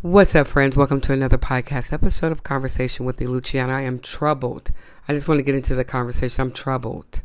What's 0.00 0.36
up, 0.36 0.46
friends? 0.46 0.76
Welcome 0.76 1.00
to 1.00 1.12
another 1.12 1.38
podcast 1.38 1.92
episode 1.92 2.30
of 2.30 2.44
Conversation 2.44 3.04
with 3.04 3.16
the 3.16 3.26
Luciana. 3.26 3.72
I 3.72 3.80
am 3.80 3.98
troubled. 3.98 4.70
I 5.08 5.12
just 5.12 5.26
want 5.26 5.40
to 5.40 5.42
get 5.42 5.56
into 5.56 5.74
the 5.74 5.82
conversation. 5.82 6.40
I'm 6.40 6.52
troubled. 6.52 7.22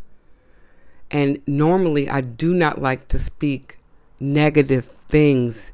And 1.11 1.39
normally, 1.45 2.09
I 2.09 2.21
do 2.21 2.51
not 2.51 2.81
like 2.81 3.07
to 3.09 3.19
speak 3.19 3.77
negative 4.19 4.85
things 4.85 5.71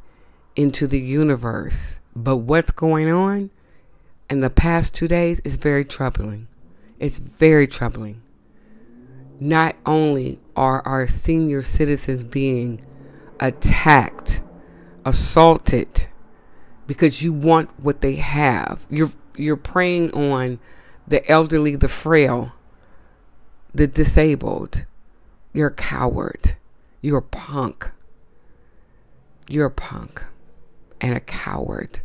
into 0.58 0.88
the 0.88 1.00
universe. 1.00 2.02
But 2.18 2.40
what's 2.40 2.74
going 2.74 3.10
on 3.10 3.50
in 4.30 4.42
the 4.42 4.50
past 4.50 4.94
two 4.94 5.08
days 5.08 5.40
is 5.46 5.56
very 5.56 5.86
troubling. 5.86 6.50
It's 7.00 7.20
very 7.20 7.66
troubling. 7.66 8.22
Not 9.40 9.78
only 9.86 10.42
are 10.54 10.86
our 10.86 11.08
senior 11.08 11.62
citizens 11.62 12.26
being 12.26 12.82
attacked, 13.40 14.42
assaulted, 15.06 16.10
because 16.90 17.22
you 17.22 17.32
want 17.32 17.70
what 17.80 18.02
they 18.02 18.16
have. 18.16 18.84
You're 18.90 19.12
you're 19.38 19.56
preying 19.56 20.12
on 20.12 20.58
the 21.08 21.26
elderly, 21.30 21.76
the 21.76 21.88
frail, 21.88 22.54
the 23.72 23.86
disabled. 23.86 24.86
You're 25.54 25.68
a 25.68 25.74
coward. 25.74 26.56
You're 27.00 27.20
a 27.20 27.22
punk. 27.22 27.92
You're 29.48 29.68
a 29.68 29.72
punk 29.72 30.26
and 31.00 31.16
a 31.16 31.20
coward. 31.20 32.00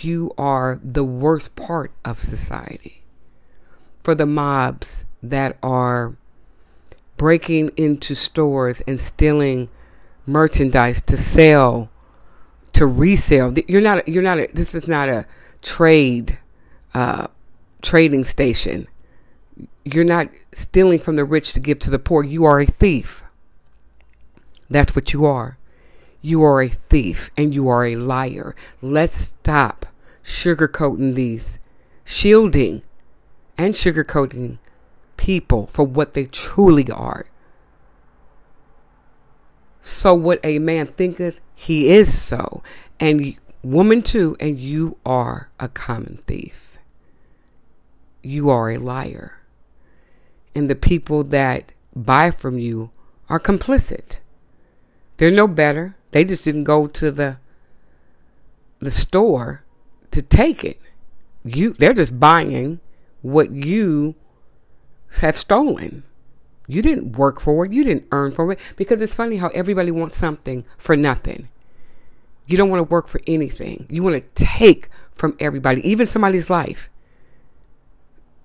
You 0.00 0.32
are 0.38 0.78
the 0.80 1.04
worst 1.04 1.56
part 1.56 1.90
of 2.04 2.20
society. 2.20 3.02
For 4.04 4.14
the 4.14 4.26
mobs 4.26 5.04
that 5.24 5.58
are 5.60 6.14
breaking 7.16 7.72
into 7.76 8.14
stores 8.14 8.80
and 8.86 9.00
stealing 9.00 9.68
merchandise 10.24 11.02
to 11.02 11.16
sell 11.16 11.90
to 12.82 12.86
resell. 12.86 13.54
You're 13.68 13.80
not. 13.80 14.08
You're 14.08 14.22
not. 14.22 14.38
A, 14.38 14.48
this 14.52 14.74
is 14.74 14.88
not 14.88 15.08
a 15.08 15.24
trade 15.62 16.38
uh, 16.94 17.28
trading 17.80 18.24
station. 18.24 18.88
You're 19.84 20.04
not 20.04 20.28
stealing 20.52 20.98
from 20.98 21.16
the 21.16 21.24
rich 21.24 21.52
to 21.52 21.60
give 21.60 21.78
to 21.80 21.90
the 21.90 21.98
poor. 21.98 22.24
You 22.24 22.44
are 22.44 22.60
a 22.60 22.66
thief. 22.66 23.22
That's 24.68 24.96
what 24.96 25.12
you 25.12 25.24
are. 25.26 25.58
You 26.20 26.42
are 26.42 26.62
a 26.62 26.68
thief 26.68 27.30
and 27.36 27.54
you 27.54 27.68
are 27.68 27.84
a 27.84 27.96
liar. 27.96 28.54
Let's 28.80 29.16
stop 29.16 29.86
sugarcoating 30.24 31.14
these, 31.14 31.58
shielding 32.04 32.82
and 33.58 33.74
sugarcoating 33.74 34.58
people 35.16 35.66
for 35.66 35.84
what 35.84 36.14
they 36.14 36.26
truly 36.26 36.90
are. 36.90 37.26
So 39.82 40.14
what 40.14 40.38
a 40.44 40.60
man 40.60 40.86
thinketh, 40.86 41.40
he 41.56 41.88
is 41.88 42.22
so. 42.22 42.62
And 43.00 43.36
woman 43.64 44.00
too, 44.00 44.36
and 44.38 44.58
you 44.58 44.96
are 45.04 45.50
a 45.58 45.68
common 45.68 46.18
thief. 46.24 46.78
You 48.22 48.48
are 48.48 48.70
a 48.70 48.78
liar. 48.78 49.40
And 50.54 50.70
the 50.70 50.76
people 50.76 51.24
that 51.24 51.72
buy 51.96 52.30
from 52.30 52.58
you 52.58 52.90
are 53.28 53.40
complicit. 53.40 54.20
They're 55.16 55.32
no 55.32 55.48
better. 55.48 55.96
They 56.12 56.24
just 56.24 56.44
didn't 56.44 56.64
go 56.64 56.86
to 56.86 57.10
the 57.10 57.38
the 58.78 58.90
store 58.90 59.64
to 60.12 60.22
take 60.22 60.64
it. 60.64 60.80
You 61.44 61.72
they're 61.72 61.92
just 61.92 62.20
buying 62.20 62.78
what 63.20 63.50
you 63.50 64.14
have 65.20 65.36
stolen. 65.36 66.04
You 66.72 66.80
didn't 66.80 67.12
work 67.12 67.38
for 67.38 67.66
it. 67.66 67.72
You 67.72 67.84
didn't 67.84 68.06
earn 68.12 68.32
for 68.32 68.50
it. 68.50 68.58
Because 68.76 68.98
it's 69.02 69.14
funny 69.14 69.36
how 69.36 69.48
everybody 69.48 69.90
wants 69.90 70.16
something 70.16 70.64
for 70.78 70.96
nothing. 70.96 71.48
You 72.46 72.56
don't 72.56 72.70
want 72.70 72.80
to 72.80 72.90
work 72.90 73.08
for 73.08 73.20
anything. 73.26 73.86
You 73.90 74.02
want 74.02 74.16
to 74.16 74.44
take 74.44 74.88
from 75.12 75.36
everybody, 75.38 75.86
even 75.86 76.06
somebody's 76.06 76.48
life. 76.48 76.88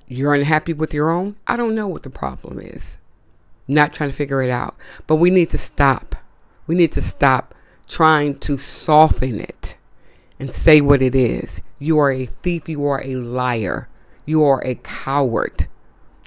You're 0.09 0.33
unhappy 0.33 0.73
with 0.73 0.93
your 0.93 1.09
own? 1.09 1.37
I 1.47 1.55
don't 1.55 1.73
know 1.73 1.87
what 1.87 2.03
the 2.03 2.09
problem 2.09 2.59
is. 2.59 2.97
Not 3.65 3.93
trying 3.93 4.09
to 4.09 4.15
figure 4.15 4.41
it 4.41 4.49
out. 4.49 4.75
But 5.07 5.15
we 5.15 5.29
need 5.29 5.49
to 5.51 5.57
stop. 5.57 6.15
We 6.67 6.75
need 6.75 6.91
to 6.93 7.01
stop 7.01 7.55
trying 7.87 8.39
to 8.39 8.57
soften 8.57 9.39
it 9.39 9.77
and 10.37 10.51
say 10.51 10.81
what 10.81 11.01
it 11.01 11.15
is. 11.15 11.61
You 11.79 11.97
are 11.99 12.11
a 12.11 12.25
thief. 12.25 12.67
You 12.67 12.85
are 12.87 13.01
a 13.05 13.15
liar. 13.15 13.87
You 14.25 14.43
are 14.43 14.61
a 14.65 14.75
coward. 14.75 15.67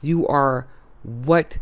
You 0.01 0.27
are 0.27 0.67
what 1.03 1.59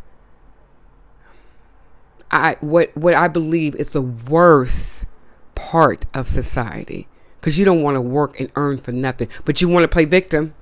I 2.31 2.57
what 2.61 2.97
what 2.97 3.15
I 3.15 3.29
believe 3.29 3.75
is 3.77 3.91
the 3.91 4.03
worst 4.03 5.07
part 5.55 6.05
of 6.15 6.27
society 6.27 7.09
because 7.41 7.59
you 7.59 7.65
don't 7.65 7.83
want 7.83 7.97
to 7.97 8.01
work 8.01 8.39
and 8.39 8.51
earn 8.57 8.79
for 8.79 8.93
nothing, 8.93 9.29
but 9.45 9.61
you 9.61 9.69
want 9.69 9.85
to 9.85 9.89
play 9.89 10.05
victim. 10.05 10.55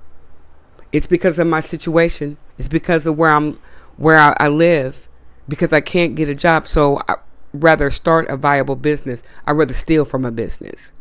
It's 0.92 1.06
because 1.06 1.38
of 1.38 1.46
my 1.46 1.60
situation. 1.60 2.36
It's 2.58 2.68
because 2.68 3.06
of 3.06 3.18
where 3.18 3.30
I'm 3.30 3.58
where 3.96 4.18
I, 4.18 4.36
I 4.38 4.48
live 4.48 5.08
because 5.48 5.72
I 5.72 5.80
can't 5.80 6.14
get 6.14 6.28
a 6.28 6.34
job. 6.34 6.66
So 6.66 7.02
I 7.08 7.16
rather 7.52 7.90
start 7.90 8.28
a 8.28 8.36
viable 8.36 8.76
business. 8.76 9.22
I 9.46 9.52
rather 9.52 9.74
steal 9.74 10.04
from 10.04 10.24
a 10.24 10.30
business. 10.30 10.92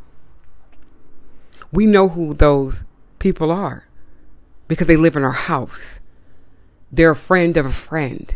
We 1.72 1.86
know 1.86 2.10
who 2.10 2.34
those 2.34 2.84
people 3.20 3.52
are 3.52 3.88
because 4.68 4.88
they 4.88 4.98
live 4.98 5.16
in 5.16 5.24
our 5.24 5.32
house. 5.32 6.00
They're 6.92 7.12
a 7.12 7.16
friend 7.16 7.58
of 7.58 7.66
a 7.66 7.72
friend. 7.72 8.34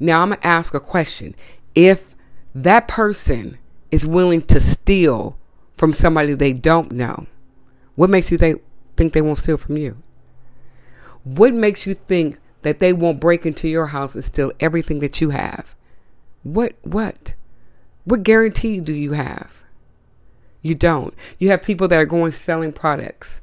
Now 0.00 0.22
I'm 0.22 0.30
to 0.30 0.46
ask 0.46 0.74
a 0.74 0.80
question. 0.80 1.34
If 1.74 2.16
that 2.54 2.88
person 2.88 3.58
is 3.90 4.06
willing 4.06 4.42
to 4.42 4.60
steal 4.60 5.38
from 5.76 5.92
somebody 5.92 6.34
they 6.34 6.52
don't 6.52 6.92
know, 6.92 7.26
what 7.96 8.10
makes 8.10 8.30
you 8.30 8.38
think, 8.38 8.62
they 8.96 9.22
won't 9.22 9.38
steal 9.38 9.56
from 9.56 9.76
you? 9.76 9.96
What 11.24 11.54
makes 11.54 11.86
you 11.86 11.94
think 11.94 12.38
that 12.62 12.80
they 12.80 12.92
won't 12.92 13.20
break 13.20 13.46
into 13.46 13.68
your 13.68 13.86
house 13.86 14.14
and 14.14 14.24
steal 14.24 14.52
everything 14.60 15.00
that 15.00 15.20
you 15.20 15.30
have? 15.30 15.74
What, 16.42 16.74
what? 16.82 17.34
What 18.04 18.22
guarantee 18.22 18.80
do 18.80 18.92
you 18.92 19.12
have? 19.12 19.64
You 20.60 20.74
don't. 20.74 21.14
You 21.38 21.50
have 21.50 21.62
people 21.62 21.88
that 21.88 21.98
are 21.98 22.06
going 22.06 22.32
selling 22.32 22.72
products, 22.72 23.40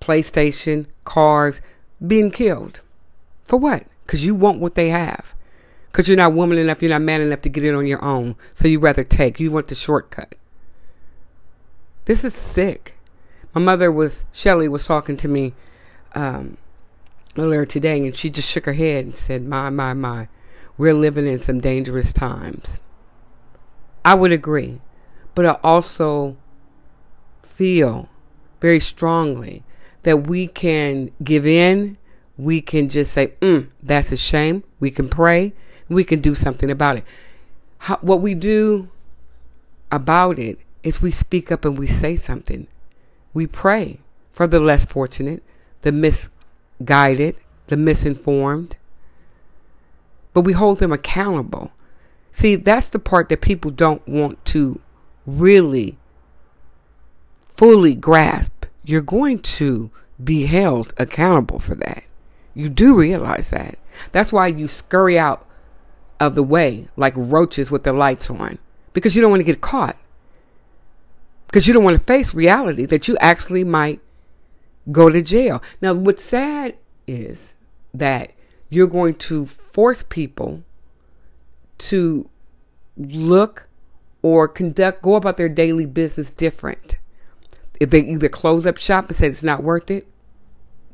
PlayStation, 0.00 0.86
cars, 1.04 1.60
being 2.04 2.30
killed. 2.30 2.80
For 3.44 3.56
what? 3.56 3.84
Because 4.04 4.24
you 4.24 4.34
want 4.34 4.58
what 4.58 4.74
they 4.74 4.88
have. 4.88 5.34
Because 5.92 6.08
you're 6.08 6.16
not 6.16 6.32
woman 6.32 6.56
enough, 6.56 6.80
you're 6.80 6.88
not 6.88 7.02
man 7.02 7.20
enough 7.20 7.42
to 7.42 7.50
get 7.50 7.64
it 7.64 7.74
on 7.74 7.86
your 7.86 8.02
own. 8.02 8.34
So 8.54 8.66
you 8.66 8.78
rather 8.78 9.02
take. 9.02 9.38
You 9.38 9.50
want 9.50 9.68
the 9.68 9.74
shortcut. 9.74 10.34
This 12.06 12.24
is 12.24 12.34
sick. 12.34 12.96
My 13.54 13.60
mother 13.60 13.92
was, 13.92 14.24
Shelly 14.32 14.68
was 14.68 14.86
talking 14.86 15.18
to 15.18 15.28
me 15.28 15.52
um, 16.14 16.56
earlier 17.36 17.66
today, 17.66 17.98
and 17.98 18.16
she 18.16 18.30
just 18.30 18.50
shook 18.50 18.64
her 18.64 18.72
head 18.72 19.04
and 19.04 19.14
said, 19.14 19.44
My, 19.44 19.68
my, 19.68 19.92
my, 19.92 20.28
we're 20.78 20.94
living 20.94 21.26
in 21.26 21.40
some 21.40 21.60
dangerous 21.60 22.14
times. 22.14 22.80
I 24.02 24.14
would 24.14 24.32
agree. 24.32 24.80
But 25.34 25.44
I 25.44 25.58
also 25.62 26.38
feel 27.42 28.08
very 28.62 28.80
strongly 28.80 29.62
that 30.04 30.26
we 30.26 30.46
can 30.46 31.10
give 31.22 31.46
in. 31.46 31.98
We 32.38 32.62
can 32.62 32.88
just 32.88 33.12
say, 33.12 33.34
mm, 33.42 33.68
that's 33.82 34.10
a 34.10 34.16
shame. 34.16 34.64
We 34.80 34.90
can 34.90 35.10
pray 35.10 35.52
we 35.88 36.04
can 36.04 36.20
do 36.20 36.34
something 36.34 36.70
about 36.70 36.98
it. 36.98 37.04
How, 37.78 37.98
what 38.00 38.20
we 38.20 38.34
do 38.34 38.88
about 39.90 40.38
it 40.38 40.58
is 40.82 41.02
we 41.02 41.10
speak 41.10 41.52
up 41.52 41.64
and 41.64 41.78
we 41.78 41.86
say 41.86 42.16
something. 42.16 42.66
We 43.34 43.46
pray 43.46 43.98
for 44.32 44.46
the 44.46 44.60
less 44.60 44.84
fortunate, 44.84 45.42
the 45.82 45.92
misguided, 45.92 47.36
the 47.66 47.76
misinformed, 47.76 48.76
but 50.32 50.42
we 50.42 50.52
hold 50.52 50.78
them 50.78 50.92
accountable. 50.92 51.72
See, 52.32 52.56
that's 52.56 52.88
the 52.88 52.98
part 52.98 53.28
that 53.28 53.42
people 53.42 53.70
don't 53.70 54.06
want 54.08 54.42
to 54.46 54.80
really 55.26 55.98
fully 57.44 57.94
grasp. 57.94 58.66
You're 58.84 59.02
going 59.02 59.40
to 59.40 59.90
be 60.22 60.46
held 60.46 60.94
accountable 60.96 61.58
for 61.58 61.74
that. 61.76 62.04
You 62.54 62.68
do 62.68 62.94
realize 62.94 63.50
that. 63.50 63.78
That's 64.12 64.32
why 64.32 64.48
you 64.48 64.66
scurry 64.66 65.18
out 65.18 65.46
of 66.26 66.36
the 66.36 66.42
way 66.42 66.86
like 66.96 67.14
roaches 67.16 67.70
with 67.72 67.82
their 67.82 67.92
lights 67.92 68.30
on 68.30 68.58
because 68.92 69.16
you 69.16 69.22
don't 69.22 69.30
want 69.30 69.40
to 69.40 69.44
get 69.44 69.60
caught. 69.60 69.96
Because 71.48 71.66
you 71.66 71.74
don't 71.74 71.84
want 71.84 71.98
to 71.98 72.04
face 72.04 72.32
reality 72.32 72.86
that 72.86 73.08
you 73.08 73.16
actually 73.18 73.64
might 73.64 74.00
go 74.90 75.10
to 75.10 75.20
jail. 75.20 75.62
Now, 75.80 75.94
what's 75.94 76.22
sad 76.22 76.76
is 77.06 77.54
that 77.92 78.32
you're 78.70 78.86
going 78.86 79.14
to 79.14 79.46
force 79.46 80.04
people 80.08 80.62
to 81.78 82.30
look 82.96 83.68
or 84.22 84.46
conduct, 84.46 85.02
go 85.02 85.16
about 85.16 85.36
their 85.36 85.48
daily 85.48 85.86
business 85.86 86.30
different. 86.30 86.96
If 87.80 87.90
they 87.90 88.00
either 88.00 88.28
close 88.28 88.64
up 88.64 88.76
shop 88.78 89.08
and 89.08 89.16
say 89.16 89.26
it's 89.26 89.42
not 89.42 89.64
worth 89.64 89.90
it, 89.90 90.06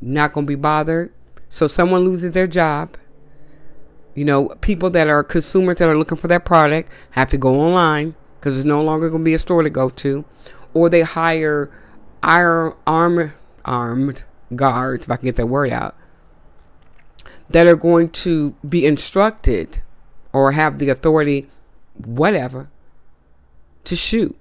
not 0.00 0.32
going 0.32 0.46
to 0.46 0.50
be 0.50 0.54
bothered. 0.54 1.12
So 1.50 1.66
someone 1.66 2.04
loses 2.04 2.32
their 2.32 2.46
job 2.46 2.96
you 4.14 4.24
know, 4.24 4.48
people 4.60 4.90
that 4.90 5.08
are 5.08 5.22
consumers 5.22 5.76
that 5.76 5.88
are 5.88 5.96
looking 5.96 6.18
for 6.18 6.28
that 6.28 6.44
product 6.44 6.90
have 7.12 7.30
to 7.30 7.38
go 7.38 7.60
online 7.60 8.14
because 8.38 8.54
there's 8.54 8.64
no 8.64 8.82
longer 8.82 9.08
going 9.10 9.22
to 9.22 9.24
be 9.24 9.34
a 9.34 9.38
store 9.38 9.62
to 9.62 9.70
go 9.70 9.88
to, 9.88 10.24
or 10.74 10.88
they 10.88 11.02
hire 11.02 11.70
arm, 12.22 12.74
arm, 12.86 13.32
armed 13.64 14.22
guards, 14.54 15.06
if 15.06 15.10
I 15.10 15.16
can 15.16 15.26
get 15.26 15.36
that 15.36 15.46
word 15.46 15.72
out, 15.72 15.96
that 17.50 17.66
are 17.66 17.76
going 17.76 18.10
to 18.10 18.54
be 18.66 18.86
instructed 18.86 19.82
or 20.32 20.52
have 20.52 20.78
the 20.78 20.88
authority, 20.88 21.48
whatever, 21.96 22.68
to 23.84 23.96
shoot. 23.96 24.36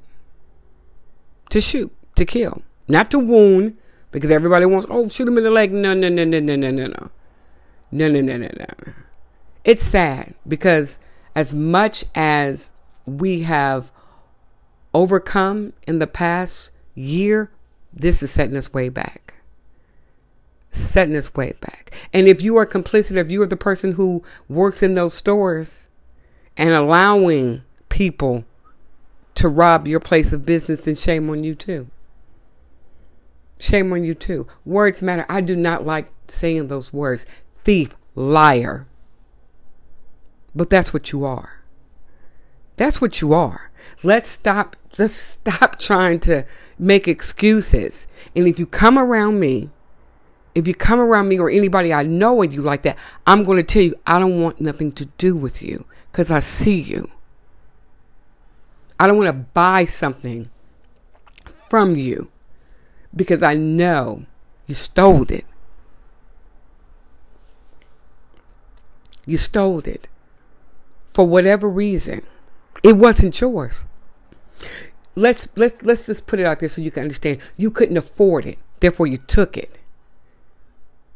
To 1.49 1.61
shoot, 1.61 1.95
to 2.15 2.25
kill. 2.25 2.61
Not 2.87 3.09
to 3.11 3.19
wound, 3.19 3.77
because 4.11 4.31
everybody 4.31 4.65
wants, 4.65 4.87
oh, 4.89 5.07
shoot 5.07 5.27
him 5.27 5.37
in 5.37 5.43
the 5.43 5.51
leg. 5.51 5.71
No, 5.71 5.93
no, 5.93 6.09
no, 6.09 6.23
no, 6.23 6.39
no, 6.39 6.55
no, 6.55 6.71
no, 6.71 6.87
no. 6.87 7.09
No, 7.91 8.09
no, 8.09 8.21
no, 8.21 8.37
no, 8.37 8.49
no. 8.59 8.93
It's 9.67 9.83
sad 9.83 10.33
because 10.47 10.97
as 11.35 11.53
much 11.53 12.05
as 12.15 12.71
we 13.05 13.41
have 13.41 13.91
overcome 14.93 15.73
in 15.85 15.99
the 15.99 16.07
past 16.07 16.71
year, 16.95 17.51
this 17.93 18.23
is 18.23 18.31
setting 18.31 18.55
us 18.55 18.71
way 18.71 18.87
back. 18.87 19.35
Setting 20.71 21.17
us 21.17 21.35
way 21.35 21.53
back. 21.59 21.93
And 22.13 22.29
if 22.29 22.41
you 22.41 22.55
are 22.55 22.65
complicit, 22.65 23.17
if 23.17 23.29
you 23.29 23.41
are 23.41 23.47
the 23.47 23.57
person 23.57 23.91
who 23.91 24.23
works 24.47 24.81
in 24.81 24.93
those 24.93 25.13
stores 25.13 25.85
and 26.55 26.71
allowing 26.71 27.61
people 27.89 28.45
to 29.35 29.49
rob 29.49 29.85
your 29.85 29.99
place 29.99 30.31
of 30.31 30.45
business, 30.45 30.79
then 30.85 30.95
shame 30.95 31.29
on 31.29 31.43
you 31.43 31.55
too. 31.55 31.89
Shame 33.59 33.91
on 33.91 34.05
you 34.05 34.13
too. 34.13 34.47
Words 34.63 35.01
matter. 35.01 35.25
I 35.27 35.41
do 35.41 35.57
not 35.57 35.85
like 35.85 36.09
saying 36.29 36.69
those 36.69 36.93
words. 36.93 37.25
Thief, 37.65 37.89
liar. 38.15 38.86
But 40.55 40.69
that's 40.69 40.93
what 40.93 41.11
you 41.11 41.25
are. 41.25 41.61
That's 42.77 43.01
what 43.01 43.21
you 43.21 43.33
are. 43.33 43.71
Let's 44.03 44.29
stop 44.29 44.75
let's 44.97 45.15
stop 45.15 45.79
trying 45.79 46.19
to 46.21 46.45
make 46.79 47.07
excuses. 47.07 48.07
And 48.35 48.47
if 48.47 48.59
you 48.59 48.65
come 48.65 48.97
around 48.97 49.39
me, 49.39 49.69
if 50.55 50.67
you 50.67 50.73
come 50.73 50.99
around 50.99 51.27
me 51.27 51.39
or 51.39 51.49
anybody 51.49 51.93
I 51.93 52.03
know 52.03 52.41
and 52.41 52.53
you 52.53 52.61
like 52.61 52.83
that, 52.83 52.97
I'm 53.25 53.43
going 53.43 53.57
to 53.57 53.63
tell 53.63 53.81
you 53.81 53.95
I 54.05 54.19
don't 54.19 54.41
want 54.41 54.61
nothing 54.61 54.91
to 54.93 55.05
do 55.17 55.35
with 55.35 55.61
you 55.61 55.85
cuz 56.13 56.31
I 56.31 56.39
see 56.39 56.79
you. 56.79 57.11
I 58.99 59.05
don't 59.05 59.17
want 59.17 59.27
to 59.27 59.33
buy 59.33 59.85
something 59.85 60.49
from 61.69 61.95
you 61.95 62.29
because 63.15 63.43
I 63.43 63.53
know 63.53 64.25
you 64.65 64.75
stole 64.75 65.31
it. 65.31 65.45
You 69.25 69.37
stole 69.37 69.79
it 69.79 70.07
for 71.17 71.25
whatever 71.25 71.67
reason. 71.67 72.21
It 72.83 72.95
wasn't 72.95 73.41
yours. 73.41 73.85
Let's 75.15 75.47
let's 75.55 75.81
let's 75.81 76.05
just 76.05 76.27
put 76.27 76.39
it 76.39 76.45
out 76.45 76.59
there 76.59 76.69
so 76.69 76.79
you 76.79 76.91
can 76.91 77.01
understand. 77.01 77.39
You 77.57 77.71
couldn't 77.71 77.97
afford 77.97 78.45
it, 78.45 78.59
therefore 78.81 79.07
you 79.07 79.17
took 79.17 79.57
it. 79.57 79.79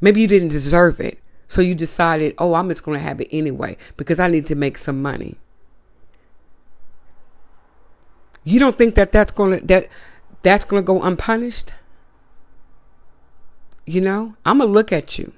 Maybe 0.01 0.21
you 0.21 0.27
didn't 0.27 0.47
deserve 0.47 0.99
it, 0.99 1.19
so 1.47 1.61
you 1.61 1.75
decided, 1.75 2.33
"Oh, 2.39 2.55
I'm 2.55 2.67
just 2.69 2.81
going 2.81 2.97
to 2.97 3.03
have 3.03 3.21
it 3.21 3.27
anyway 3.31 3.77
because 3.95 4.19
I 4.19 4.25
need 4.25 4.47
to 4.47 4.55
make 4.55 4.79
some 4.79 5.03
money." 5.03 5.37
You 8.43 8.59
don't 8.59 8.79
think 8.79 8.95
that 8.95 9.11
that's 9.11 9.31
going 9.31 9.59
to 9.59 9.65
that 9.67 9.87
that's 10.41 10.65
going 10.65 10.81
to 10.81 10.87
go 10.87 11.03
unpunished? 11.03 11.73
You 13.85 14.01
know, 14.01 14.33
I'm 14.47 14.57
going 14.57 14.67
to 14.67 14.73
look 14.73 14.91
at 14.91 15.19
you. 15.19 15.31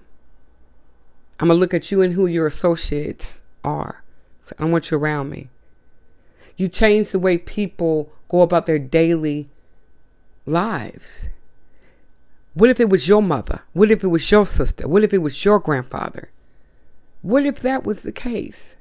I'm 1.38 1.50
going 1.50 1.58
to 1.58 1.60
look 1.60 1.74
at 1.74 1.92
you 1.92 2.02
and 2.02 2.14
who 2.14 2.28
your 2.28 2.48
associates 2.48 3.42
are. 3.66 4.03
I 4.52 4.62
don't 4.64 4.72
want 4.72 4.92
you 4.92 4.98
around 4.98 5.30
me. 5.30 5.50
You 6.58 6.68
change 6.68 7.10
the 7.10 7.20
way 7.20 7.38
people 7.38 8.12
go 8.28 8.42
about 8.42 8.66
their 8.66 8.80
daily 8.80 9.50
lives. 10.46 11.30
What 12.54 12.70
if 12.70 12.80
it 12.80 12.90
was 12.90 13.08
your 13.08 13.22
mother? 13.22 13.64
What 13.74 13.90
if 13.90 14.04
it 14.04 14.08
was 14.08 14.30
your 14.30 14.46
sister? 14.46 14.88
What 14.88 15.04
if 15.04 15.14
it 15.14 15.20
was 15.20 15.44
your 15.44 15.60
grandfather? 15.60 16.30
What 17.22 17.46
if 17.46 17.60
that 17.62 17.84
was 17.84 18.02
the 18.02 18.12
case? 18.12 18.76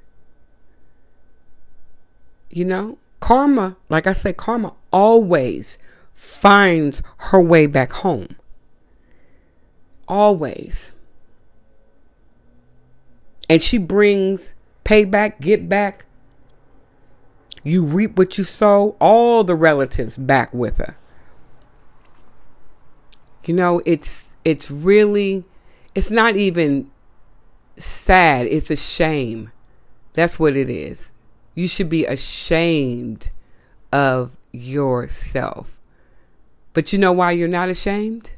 You 2.50 2.67
know, 2.67 2.99
karma, 3.20 3.76
like 3.88 4.06
I 4.06 4.12
said, 4.12 4.37
karma 4.37 4.75
always 4.93 5.79
finds 6.15 7.03
her 7.17 7.41
way 7.41 7.67
back 7.67 7.93
home. 7.93 8.37
Always. 10.06 10.93
And 13.49 13.62
she 13.62 13.79
brings 13.79 14.55
payback, 14.84 15.40
get 15.40 15.69
back. 15.69 16.06
You 17.64 17.84
reap 17.84 18.19
what 18.19 18.38
you 18.38 18.44
sow, 18.44 18.96
all 19.00 19.44
the 19.44 19.55
relatives 19.55 20.19
back 20.19 20.52
with 20.52 20.79
her. 20.79 20.96
You 23.44 23.55
know, 23.55 23.82
it's 23.84 24.26
it's 24.44 24.70
really 24.70 25.44
it's 25.94 26.11
not 26.11 26.37
even 26.37 26.90
sad, 27.76 28.46
it's 28.46 28.70
a 28.70 28.76
shame. 28.76 29.50
That's 30.14 30.38
what 30.38 30.56
it 30.56 30.69
is. 30.69 31.12
You 31.55 31.69
should 31.69 31.88
be 31.88 32.06
ashamed 32.06 33.31
of 33.93 34.32
yourself. 34.52 35.79
But 36.73 36.93
you 36.93 36.99
know 36.99 37.12
why 37.12 37.32
you're 37.32 37.49
not 37.49 37.69
ashamed? 37.69 38.32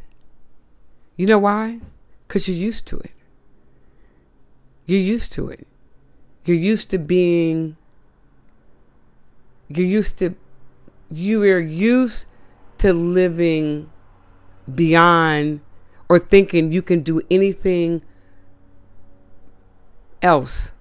You 1.17 1.27
know 1.27 1.39
why? 1.39 1.81
Because 2.27 2.49
you're 2.49 2.57
used 2.57 2.87
to 2.87 2.99
it. 2.99 3.13
You're 4.87 5.01
used 5.01 5.33
to 5.33 5.49
it. 5.49 5.67
You're 6.45 6.57
used 6.57 6.91
to 6.91 6.99
being, 6.99 7.77
you're 9.69 9.87
used 9.87 10.19
to, 10.19 10.35
you 11.11 11.43
are 11.43 11.59
used 11.59 12.27
to 12.79 12.93
living 12.93 13.91
beyond 14.73 15.61
or 16.09 16.19
thinking 16.19 16.73
you 16.73 16.83
can 16.83 17.03
do 17.03 17.23
anything 17.31 18.03
else 20.23 20.73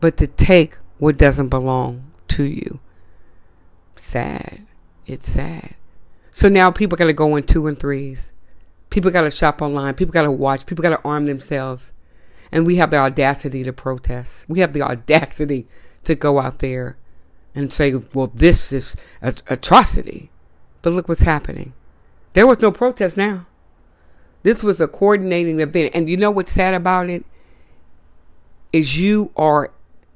but 0.00 0.16
to 0.16 0.26
take 0.26 0.78
what 0.98 1.16
doesn't 1.16 1.48
belong 1.48 2.12
to 2.28 2.44
you. 2.44 2.80
Sad. 3.96 4.66
It's 5.06 5.30
sad. 5.30 5.74
So 6.30 6.48
now 6.48 6.70
people 6.70 6.96
got 6.96 7.06
to 7.06 7.12
go 7.12 7.36
in 7.36 7.44
two 7.44 7.66
and 7.66 7.78
threes. 7.78 8.32
People 8.90 9.10
got 9.10 9.22
to 9.22 9.30
shop 9.30 9.62
online. 9.62 9.94
People 9.94 10.12
got 10.12 10.22
to 10.22 10.30
watch. 10.30 10.66
People 10.66 10.82
got 10.82 10.90
to 10.90 11.00
arm 11.02 11.26
themselves. 11.26 11.92
And 12.52 12.66
we 12.66 12.76
have 12.76 12.90
the 12.90 12.98
audacity 12.98 13.64
to 13.64 13.72
protest. 13.72 14.44
We 14.48 14.60
have 14.60 14.72
the 14.72 14.82
audacity 14.82 15.66
to 16.04 16.14
go 16.14 16.38
out 16.38 16.60
there 16.60 16.96
and 17.54 17.72
say, 17.72 17.94
well, 18.14 18.30
this 18.34 18.72
is 18.72 18.94
atrocity. 19.22 20.30
But 20.82 20.92
look 20.92 21.08
what's 21.08 21.22
happening. 21.22 21.72
There 22.34 22.46
was 22.46 22.60
no 22.60 22.70
protest 22.70 23.16
now. 23.16 23.46
This 24.42 24.62
was 24.62 24.80
a 24.80 24.86
coordinating 24.86 25.60
event. 25.60 25.90
And 25.94 26.08
you 26.08 26.16
know 26.16 26.30
what's 26.30 26.52
sad 26.52 26.74
about 26.74 27.10
it? 27.10 27.24
Is 28.72 29.00
you 29.00 29.32
are 29.36 29.72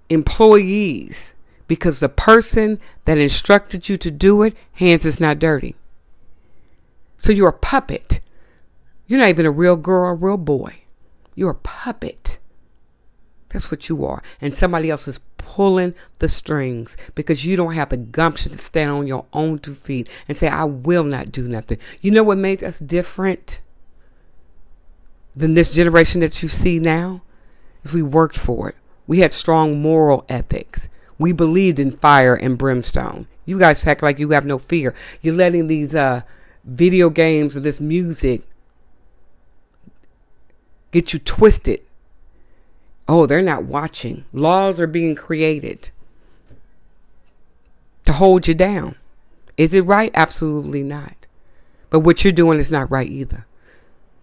employees 0.08 1.34
because 1.66 2.00
the 2.00 2.08
person 2.08 2.78
that 3.04 3.18
instructed 3.18 3.88
you 3.88 3.96
to 3.96 4.10
do 4.10 4.42
it, 4.42 4.54
hands 4.75 5.06
is 5.06 5.18
not 5.18 5.38
dirty. 5.38 5.75
So 7.16 7.32
you're 7.32 7.49
a 7.49 7.52
puppet. 7.52 8.20
You're 9.06 9.20
not 9.20 9.28
even 9.28 9.46
a 9.46 9.50
real 9.50 9.76
girl 9.76 10.04
or 10.04 10.10
a 10.10 10.14
real 10.14 10.37
boy. 10.37 10.79
You're 11.40 11.52
a 11.52 11.54
puppet. 11.54 12.38
That's 13.49 13.70
what 13.70 13.88
you 13.88 14.04
are. 14.04 14.23
And 14.42 14.54
somebody 14.54 14.90
else 14.90 15.09
is 15.09 15.20
pulling 15.38 15.94
the 16.18 16.28
strings 16.28 16.99
because 17.14 17.47
you 17.47 17.56
don't 17.56 17.73
have 17.73 17.88
the 17.88 17.97
gumption 17.97 18.52
to 18.52 18.59
stand 18.59 18.90
on 18.90 19.06
your 19.06 19.25
own 19.32 19.59
two 19.59 19.73
feet 19.73 20.06
and 20.28 20.37
say, 20.37 20.49
I 20.49 20.64
will 20.64 21.02
not 21.02 21.32
do 21.32 21.49
nothing. 21.49 21.78
You 22.02 22.11
know 22.11 22.23
what 22.23 22.37
made 22.37 22.62
us 22.62 22.78
different 22.78 23.62
than 25.35 25.54
this 25.54 25.73
generation 25.73 26.20
that 26.20 26.42
you 26.42 26.49
see 26.50 26.78
now? 26.78 27.23
Is 27.85 27.94
we 27.94 28.02
worked 28.02 28.37
for 28.37 28.68
it. 28.68 28.76
We 29.06 29.20
had 29.20 29.32
strong 29.32 29.80
moral 29.80 30.26
ethics. 30.28 30.90
We 31.18 31.32
believed 31.32 31.78
in 31.78 31.97
fire 31.97 32.35
and 32.35 32.59
brimstone. 32.59 33.28
You 33.47 33.59
guys 33.59 33.87
act 33.87 34.02
like 34.02 34.18
you 34.18 34.28
have 34.32 34.44
no 34.44 34.59
fear. 34.59 34.94
You're 35.23 35.37
letting 35.37 35.68
these 35.68 35.94
uh, 35.94 36.20
video 36.66 37.09
games 37.09 37.56
or 37.56 37.61
this 37.61 37.80
music 37.80 38.42
get 40.92 41.12
you 41.12 41.18
twisted. 41.18 41.80
Oh, 43.09 43.26
they're 43.26 43.42
not 43.42 43.64
watching. 43.64 44.25
Laws 44.32 44.78
are 44.80 44.87
being 44.87 45.14
created 45.14 45.90
to 48.04 48.12
hold 48.12 48.47
you 48.47 48.54
down. 48.54 48.94
Is 49.56 49.75
it 49.75 49.82
right? 49.82 50.11
Absolutely 50.14 50.82
not. 50.82 51.26
But 51.90 52.00
what 52.00 52.25
you're 52.25 52.32
doing 52.32 52.59
is 52.59 52.70
not 52.70 52.90
right 52.90 53.11
either. 53.11 53.47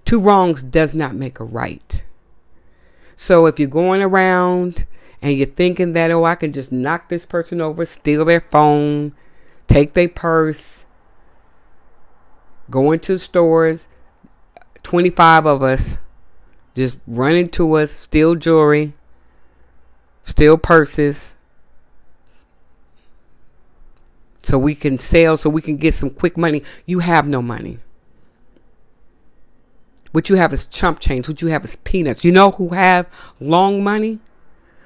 Two 0.05 0.19
wrongs 0.19 0.63
does 0.63 0.95
not 0.95 1.15
make 1.15 1.39
a 1.39 1.43
right. 1.43 2.03
So 3.15 3.45
if 3.45 3.59
you're 3.59 3.67
going 3.67 4.01
around 4.01 4.86
and 5.21 5.36
you're 5.36 5.47
thinking 5.47 5.93
that, 5.93 6.12
oh, 6.12 6.24
I 6.24 6.36
can 6.36 6.53
just 6.53 6.71
knock 6.71 7.09
this 7.09 7.25
person 7.25 7.59
over, 7.59 7.86
steal 7.86 8.24
their 8.24 8.41
phone, 8.41 9.13
take 9.67 9.93
their 9.93 10.07
purse, 10.07 10.86
go 12.69 12.91
into 12.91 13.19
stores, 13.19 13.88
25 14.83 15.45
of 15.45 15.63
us 15.63 15.97
just 16.77 17.00
run 17.05 17.36
into 17.36 17.74
us, 17.74 17.91
steal 17.91 18.36
jewelry, 18.36 18.93
steal 20.24 20.57
purses. 20.57 21.36
so 24.48 24.57
we 24.57 24.75
can 24.75 24.98
sell, 24.98 25.36
so 25.36 25.50
we 25.50 25.62
can 25.62 25.75
get 25.75 25.93
some 25.93 26.10
quick 26.10 26.38
money. 26.38 26.63
You 26.86 27.00
have 27.00 27.27
no 27.27 27.41
money. 27.41 27.79
What 30.13 30.29
you 30.29 30.38
have 30.38 30.53
is 30.53 30.65
chump 30.67 31.01
change. 31.01 31.27
What 31.27 31.41
you 31.41 31.50
have 31.50 31.65
is 31.65 31.75
peanuts. 31.84 32.24
You 32.24 32.31
know 32.31 32.51
who 32.51 32.69
have 32.69 33.10
long 33.41 33.84
money? 33.84 34.19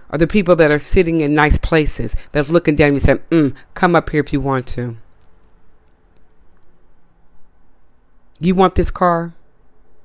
Are 0.10 0.18
the 0.18 0.26
people 0.26 0.56
that 0.56 0.72
are 0.72 0.80
sitting 0.80 1.22
in 1.22 1.36
nice 1.36 1.60
places 1.60 2.16
that's 2.32 2.50
looking 2.50 2.76
down 2.76 2.90
and 2.90 3.02
saying, 3.02 3.20
mm, 3.30 3.56
come 3.76 3.96
up 3.96 4.10
here 4.10 4.22
if 4.22 4.34
you 4.34 4.42
want 4.42 4.66
to. 4.70 4.98
You 8.40 8.56
want 8.56 8.74
this 8.74 8.90
car? 8.90 9.34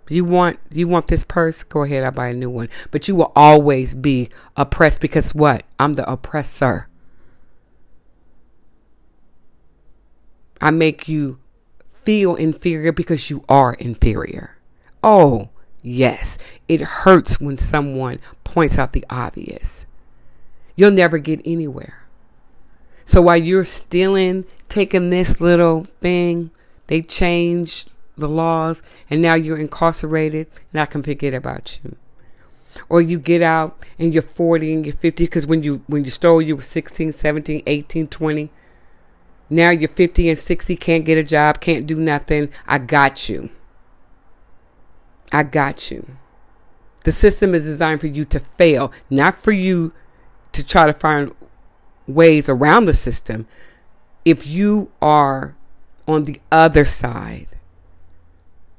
You 0.09 0.25
want 0.25 0.59
you 0.71 0.87
want 0.87 1.09
this 1.09 1.25
purse? 1.25 1.65
Go 1.65 1.83
ahead, 1.83 2.05
I'll 2.05 2.13
buy 2.13 2.29
a 2.29 2.35
new 2.35 2.51
one. 2.51 2.69
But 2.91 3.09
you 3.09 3.17
will 3.17 3.33
always 3.35 3.95
be 3.95 4.29
oppressed 4.57 5.01
because 5.01 5.35
what? 5.35 5.65
I'm 5.79 5.95
the 5.95 6.09
oppressor. 6.11 6.89
I 10.61 10.71
make 10.71 11.09
you 11.09 11.39
feel 12.05 12.37
inferior 12.37 12.93
because 12.93 13.31
you 13.31 13.45
are 13.49 13.75
inferior. 13.75 14.57
Oh, 15.03 15.51
yes. 15.83 16.39
It 16.69 16.81
hurts 16.81 17.41
when 17.41 17.59
someone 17.59 18.21
points 18.45 18.79
out 18.79 18.93
the 18.93 19.05
obvious. 19.11 19.87
You'll 20.77 20.93
never 20.93 21.19
get 21.19 21.41
anywhere. 21.45 22.07
So 23.05 23.23
while 23.23 23.37
you're 23.37 23.65
stealing, 23.65 24.45
taking 24.69 25.11
this 25.11 25.41
little 25.41 25.85
thing, 26.01 26.51
they 26.87 27.03
changed 27.03 27.96
the 28.17 28.29
laws 28.29 28.83
and 29.11 29.23
now 29.23 29.35
you're 29.35 29.59
incarcerated 29.59 30.47
and 30.73 30.81
I 30.81 30.87
can 30.87 31.03
forget 31.03 31.35
about 31.35 31.79
you. 31.83 31.97
Or 32.89 33.01
you 33.01 33.19
get 33.19 33.43
out 33.43 33.85
and 33.99 34.13
you're 34.13 34.23
40 34.23 34.73
and 34.73 34.87
you're 34.87 34.95
50 34.95 35.25
because 35.25 35.47
when 35.47 35.63
you 35.63 35.83
when 35.87 36.05
you 36.05 36.11
stole 36.11 36.43
you 36.43 36.57
were 36.57 36.63
16, 36.63 37.13
17, 37.13 37.63
18, 37.67 38.09
20. 38.09 38.51
Now 39.49 39.71
you're 39.71 39.89
50 39.89 40.31
and 40.31 40.39
60, 40.39 40.77
can't 40.77 41.05
get 41.05 41.19
a 41.19 41.23
job, 41.23 41.61
can't 41.61 41.87
do 41.87 41.97
nothing. 41.97 42.51
I 42.67 42.79
got 42.79 43.29
you. 43.29 43.51
I 45.33 45.43
got 45.43 45.91
you. 45.91 46.07
The 47.05 47.13
system 47.13 47.55
is 47.55 47.63
designed 47.63 48.01
for 48.01 48.09
you 48.09 48.25
to 48.27 48.41
fail, 48.59 48.93
not 49.09 49.39
for 49.39 49.53
you 49.53 49.93
to 50.53 50.65
try 50.65 50.87
to 50.87 50.93
find 50.93 51.33
ways 52.07 52.49
around 52.49 52.87
the 52.87 52.95
system. 52.95 53.47
If 54.25 54.47
you 54.47 54.91
are 55.01 55.57
on 56.09 56.25
the 56.25 56.41
other 56.51 56.85
side 56.85 57.56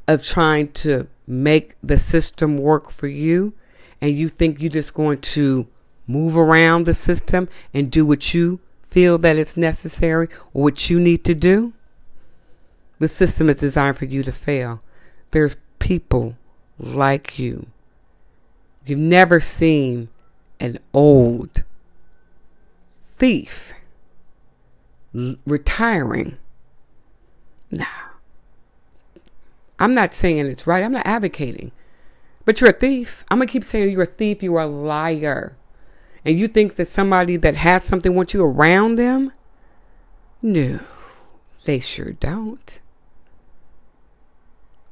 of 0.08 0.24
trying 0.24 0.72
to 0.72 1.08
make 1.28 1.76
the 1.84 1.98
system 1.98 2.58
work 2.58 2.90
for 2.90 3.08
you 3.08 3.54
and 4.02 4.16
you 4.16 4.30
think 4.30 4.62
you're 4.62 4.70
just 4.70 4.94
going 4.94 5.20
to 5.20 5.68
move 6.08 6.38
around 6.38 6.86
the 6.86 6.94
system 6.94 7.50
and 7.74 7.92
do 7.92 8.06
what 8.06 8.34
you 8.34 8.60
feel 8.90 9.18
that 9.18 9.38
it's 9.38 9.58
necessary 9.58 10.30
or 10.54 10.64
what 10.64 10.90
you 10.90 11.00
need 11.00 11.24
to 11.26 11.36
do, 11.36 11.74
the 13.00 13.08
system 13.08 13.50
is 13.50 13.58
designed 13.58 13.98
for 13.98 14.06
you 14.06 14.24
to 14.24 14.32
fail. 14.32 14.82
There's 15.32 15.58
people 15.80 16.38
like 16.80 17.38
you. 17.38 17.68
You've 18.86 19.00
never 19.00 19.40
seen 19.40 20.08
an 20.60 20.80
old 20.94 21.64
thief 23.18 23.74
retiring. 25.46 26.38
Nah. 27.70 28.07
I'm 29.80 29.94
not 29.94 30.14
saying 30.14 30.46
it's 30.48 30.68
right. 30.68 30.84
I'm 30.84 30.92
not 30.92 31.06
advocating. 31.06 31.72
But 32.46 32.62
you're 32.62 32.70
a 32.70 32.74
thief. 32.74 33.26
I'm 33.30 33.40
going 33.40 33.48
to 33.48 33.52
keep 33.52 33.64
saying 33.64 33.92
you're 33.92 34.04
a 34.04 34.06
thief. 34.06 34.42
You're 34.42 34.60
a 34.60 34.68
liar. 34.68 35.58
And 36.24 36.38
you 36.38 36.48
think 36.48 36.76
that 36.76 36.88
somebody 36.88 37.38
that 37.38 37.56
has 37.58 37.86
something 37.86 38.14
wants 38.14 38.34
you 38.34 38.44
around 38.44 38.96
them? 38.96 39.32
No, 40.42 40.80
they 41.66 41.80
sure 41.80 42.12
don't. 42.12 42.80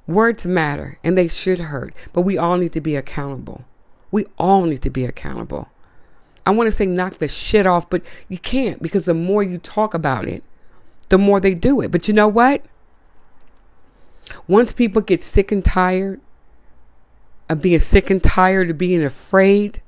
Words 0.08 0.46
matter 0.46 1.00
and 1.04 1.18
they 1.18 1.28
should 1.28 1.60
hurt, 1.60 1.94
but 2.14 2.22
we 2.22 2.38
all 2.38 2.58
need 2.58 2.74
to 2.74 2.82
be 2.82 2.96
accountable. 2.96 3.66
We 4.12 4.26
all 4.38 4.64
need 4.64 4.82
to 4.84 4.90
be 4.90 5.06
accountable. 5.06 5.70
I 6.46 6.52
want 6.52 6.70
to 6.70 6.76
say 6.76 6.86
knock 6.86 7.16
the 7.16 7.28
shit 7.28 7.66
off, 7.66 7.90
but 7.90 8.04
you 8.30 8.38
can't 8.38 8.82
because 8.82 9.06
the 9.06 9.14
more 9.14 9.42
you 9.42 9.58
talk 9.58 9.94
about 9.94 10.28
it, 10.28 10.44
the 11.10 11.18
more 11.18 11.40
they 11.40 11.56
do 11.56 11.82
it. 11.82 11.92
But 11.92 12.08
you 12.08 12.14
know 12.14 12.28
what? 12.28 12.64
Once 14.48 14.74
people 14.74 15.02
get 15.02 15.24
sick 15.24 15.52
and 15.52 15.66
tired 15.66 16.22
of 17.50 17.62
being 17.62 17.80
sick 17.80 18.10
and 18.10 18.24
tired 18.24 18.70
of 18.70 18.78
being 18.78 19.04
afraid, 19.04 19.82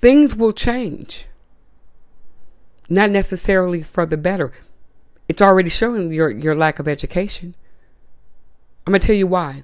things 0.00 0.34
will 0.34 0.52
change. 0.52 1.26
Not 2.88 3.10
necessarily 3.10 3.82
for 3.82 4.06
the 4.06 4.16
better. 4.16 4.52
It's 5.28 5.42
already 5.42 5.70
showing 5.70 6.12
your, 6.12 6.30
your 6.30 6.54
lack 6.54 6.78
of 6.78 6.88
education. 6.88 7.54
I'm 8.86 8.92
gonna 8.92 8.98
tell 8.98 9.16
you 9.16 9.26
why. 9.26 9.62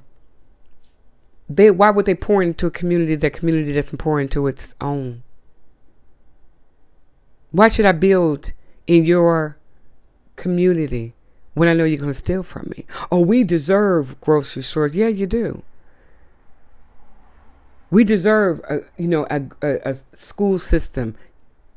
They 1.50 1.70
why 1.70 1.90
would 1.90 2.06
they 2.06 2.14
pour 2.14 2.42
into 2.42 2.66
a 2.66 2.70
community 2.70 3.16
that 3.16 3.32
community 3.32 3.72
doesn't 3.72 3.98
pour 3.98 4.20
into 4.20 4.46
its 4.46 4.74
own? 4.80 5.22
Why 7.50 7.68
should 7.68 7.86
I 7.86 7.92
build 7.92 8.52
in 8.86 9.04
your 9.04 9.56
community 10.36 11.14
when 11.58 11.68
I 11.68 11.74
know 11.74 11.84
you're 11.84 11.98
going 11.98 12.12
to 12.12 12.18
steal 12.18 12.42
from 12.42 12.72
me. 12.76 12.84
Oh, 13.10 13.20
we 13.20 13.44
deserve 13.44 14.20
grocery 14.20 14.62
stores. 14.62 14.94
Yeah, 14.96 15.08
you 15.08 15.26
do. 15.26 15.62
We 17.90 18.04
deserve, 18.04 18.60
a, 18.68 18.80
you 18.96 19.08
know, 19.08 19.26
a, 19.30 19.42
a, 19.62 19.92
a 19.92 19.96
school 20.16 20.58
system 20.58 21.16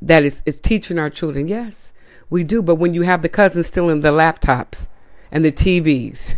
that 0.02 0.24
is, 0.24 0.42
is 0.46 0.56
teaching 0.58 1.00
our 1.00 1.10
children. 1.10 1.48
Yes, 1.48 1.94
we 2.30 2.44
do. 2.44 2.62
But 2.62 2.76
when 2.76 2.94
you 2.94 3.04
have 3.04 3.22
the 3.22 3.30
cousins 3.30 3.68
stealing 3.68 4.02
the 4.02 4.12
laptops 4.12 4.88
and 5.32 5.44
the 5.44 5.52
TVs, 5.52 6.36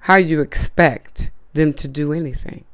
how 0.00 0.18
do 0.18 0.24
you 0.24 0.40
expect 0.40 1.30
them 1.54 1.72
to 1.74 1.88
do 1.88 2.12
anything? 2.12 2.64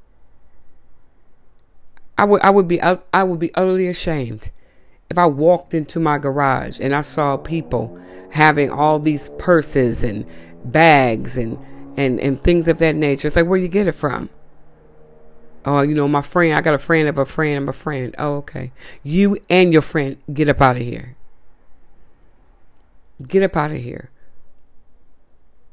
I 2.16 2.25
would, 2.25 2.42
I 2.42 2.50
would 2.50 2.66
be, 2.66 2.80
I 2.83 3.23
would 3.23 3.38
be 3.38 3.54
utterly 3.54 3.87
ashamed 3.87 4.50
if 5.10 5.18
I 5.18 5.26
walked 5.26 5.74
into 5.74 6.00
my 6.00 6.18
garage 6.18 6.80
and 6.80 6.94
I 6.94 7.00
saw 7.00 7.36
people 7.36 7.98
having 8.30 8.70
all 8.70 8.98
these 8.98 9.30
purses 9.38 10.04
and 10.04 10.26
bags 10.64 11.36
and, 11.36 11.58
and, 11.96 12.20
and 12.20 12.42
things 12.42 12.68
of 12.68 12.78
that 12.78 12.94
nature, 12.94 13.28
it's 13.28 13.36
like, 13.36 13.46
where 13.46 13.58
you 13.58 13.68
get 13.68 13.86
it 13.86 13.92
from? 13.92 14.28
Oh, 15.64 15.80
you 15.80 15.94
know, 15.94 16.08
my 16.08 16.22
friend, 16.22 16.54
I 16.54 16.60
got 16.60 16.74
a 16.74 16.78
friend 16.78 17.08
of 17.08 17.18
a 17.18 17.24
friend 17.24 17.62
of 17.62 17.68
a 17.68 17.72
friend. 17.72 18.14
Oh, 18.18 18.36
okay. 18.36 18.72
You 19.02 19.38
and 19.50 19.72
your 19.72 19.82
friend, 19.82 20.18
get 20.32 20.48
up 20.48 20.60
out 20.60 20.76
of 20.76 20.82
here. 20.82 21.16
Get 23.26 23.42
up 23.42 23.56
out 23.56 23.72
of 23.72 23.78
here. 23.78 24.10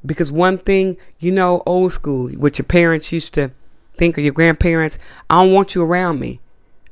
Because 0.04 0.32
one 0.32 0.58
thing, 0.58 0.96
you 1.18 1.32
know, 1.32 1.62
old 1.66 1.92
school, 1.92 2.30
what 2.30 2.58
your 2.58 2.66
parents 2.66 3.12
used 3.12 3.34
to 3.34 3.50
think, 3.96 4.16
or 4.16 4.20
your 4.20 4.32
grandparents, 4.32 4.98
I 5.28 5.42
don't 5.42 5.52
want 5.52 5.74
you 5.74 5.82
around 5.82 6.20
me. 6.20 6.40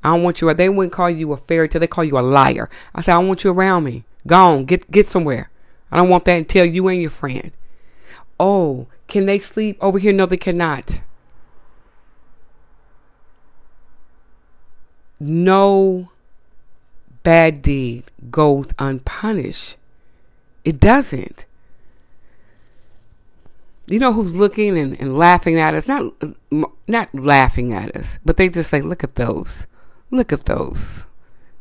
I 0.05 0.11
don't 0.11 0.23
want 0.23 0.43
you. 0.43 0.53
They 0.53 0.69
wouldn't 0.69 0.93
call 0.93 1.09
you 1.09 1.33
a 1.33 1.39
fairy 1.39 1.69
tale. 1.69 1.81
They 1.81 1.87
call 1.87 2.05
you 2.05 2.19
a 2.19 2.21
liar. 2.21 2.69
I 2.95 3.01
said, 3.01 3.13
I 3.13 3.15
don't 3.15 3.27
want 3.27 3.43
you 3.43 3.51
around 3.51 3.85
me. 3.85 4.05
Go 4.27 4.37
on, 4.37 4.65
get 4.67 4.91
get 4.91 5.07
somewhere. 5.07 5.51
I 5.91 5.97
don't 5.97 6.11
want 6.11 6.27
that 6.27 6.37
until 6.37 6.67
you 6.67 6.87
and 6.89 7.01
your 7.01 7.11
friend. 7.11 7.51
Oh, 8.39 8.87
can 9.09 9.27
they 9.27 9.39
sleep 9.39 9.79
over 9.81 9.99
here? 9.99 10.13
No, 10.13 10.27
they 10.27 10.37
cannot. 10.37 11.01
No 15.19 16.11
bad 17.23 17.63
deed 17.63 18.05
goes 18.31 18.67
unpunished. 18.79 19.77
It 20.65 20.81
doesn't. 20.81 21.47
You 23.87 23.99
know 23.99 24.13
who's 24.13 24.35
looking 24.35 24.79
and, 24.79 24.99
and 25.01 25.17
laughing 25.17 25.59
at 25.59 25.75
us? 25.75 25.89
Not 25.89 26.13
not 26.87 27.15
laughing 27.15 27.73
at 27.73 27.95
us, 27.97 28.19
but 28.25 28.37
they 28.37 28.49
just 28.49 28.71
say, 28.71 28.81
"Look 28.81 29.05
at 29.05 29.15
those." 29.15 29.67
Look 30.15 30.33
at 30.33 30.45
those 30.45 31.07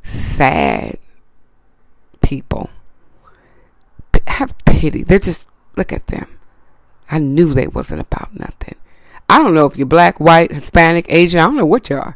sad 0.04 1.00
people. 2.22 2.70
P- 4.12 4.22
have 4.28 4.56
pity. 4.64 5.02
They're 5.02 5.18
just, 5.18 5.46
look 5.76 5.92
at 5.92 6.06
them. 6.06 6.38
I 7.10 7.18
knew 7.18 7.52
they 7.52 7.68
wasn't 7.68 8.02
about 8.02 8.36
nothing. 8.36 8.76
I 9.28 9.40
don't 9.40 9.56
know 9.56 9.66
if 9.66 9.76
you're 9.76 9.88
black, 9.88 10.20
white, 10.20 10.52
Hispanic, 10.52 11.08
Asian. 11.10 11.40
I 11.40 11.46
don't 11.46 11.56
know 11.56 11.66
what 11.66 11.90
you 11.90 11.96
are. 11.96 12.16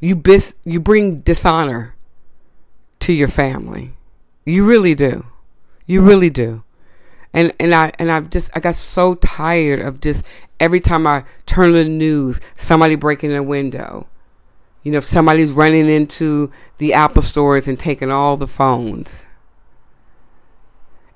You 0.00 0.14
bis- 0.14 0.54
you 0.64 0.78
bring 0.78 1.22
dishonor 1.22 1.96
to 3.00 3.12
your 3.12 3.28
family. 3.28 3.94
You 4.44 4.64
really 4.64 4.94
do. 4.94 5.26
You 5.86 6.02
really 6.02 6.30
do. 6.30 6.62
And 7.32 7.52
and 7.58 7.74
I 7.74 7.92
and 7.98 8.12
I've 8.12 8.30
just 8.30 8.50
I 8.54 8.60
got 8.60 8.76
so 8.76 9.16
tired 9.16 9.80
of 9.80 10.00
just 10.00 10.24
every 10.60 10.80
time 10.80 11.04
I 11.04 11.24
turn 11.46 11.70
on 11.70 11.74
the 11.74 11.84
news, 11.84 12.40
somebody 12.54 12.94
breaking 12.94 13.34
a 13.34 13.42
window, 13.42 14.06
you 14.86 14.92
know, 14.92 15.00
somebody's 15.00 15.50
running 15.50 15.88
into 15.88 16.52
the 16.78 16.94
Apple 16.94 17.20
stores 17.20 17.66
and 17.66 17.76
taking 17.76 18.12
all 18.12 18.36
the 18.36 18.46
phones. 18.46 19.26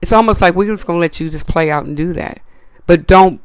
It's 0.03 0.13
almost 0.13 0.41
like 0.41 0.57
we're 0.57 0.75
just 0.75 0.89
going 0.89 0.97
to 0.97 1.01
let 1.01 1.21
you 1.21 1.29
just 1.29 1.47
play 1.47 1.71
out 1.71 1.85
and 1.85 1.97
do 1.97 2.13
that. 2.15 2.41
But 2.87 3.07
don't 3.07 3.41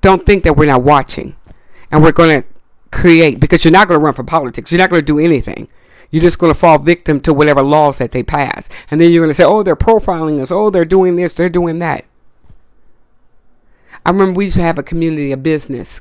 don't 0.00 0.24
think 0.24 0.44
that 0.44 0.56
we're 0.56 0.64
not 0.64 0.82
watching 0.82 1.36
and 1.90 2.02
we're 2.02 2.12
going 2.12 2.40
to 2.40 2.48
create 2.90 3.40
because 3.40 3.62
you're 3.62 3.72
not 3.72 3.88
going 3.88 4.00
to 4.00 4.02
run 4.02 4.14
for 4.14 4.24
politics. 4.24 4.72
You're 4.72 4.78
not 4.78 4.88
going 4.88 5.02
to 5.02 5.06
do 5.06 5.18
anything. 5.18 5.68
You're 6.10 6.22
just 6.22 6.38
going 6.38 6.50
to 6.50 6.58
fall 6.58 6.78
victim 6.78 7.20
to 7.20 7.34
whatever 7.34 7.60
laws 7.60 7.98
that 7.98 8.12
they 8.12 8.22
pass. 8.22 8.70
And 8.90 8.98
then 8.98 9.12
you're 9.12 9.22
going 9.22 9.32
to 9.32 9.36
say, 9.36 9.44
oh, 9.44 9.62
they're 9.62 9.76
profiling 9.76 10.40
us. 10.40 10.50
Oh, 10.50 10.70
they're 10.70 10.86
doing 10.86 11.16
this. 11.16 11.34
They're 11.34 11.50
doing 11.50 11.78
that. 11.80 12.06
I 14.06 14.10
remember 14.12 14.38
we 14.38 14.46
used 14.46 14.56
to 14.56 14.62
have 14.62 14.78
a 14.78 14.82
community, 14.82 15.30
a 15.30 15.36
business, 15.36 16.00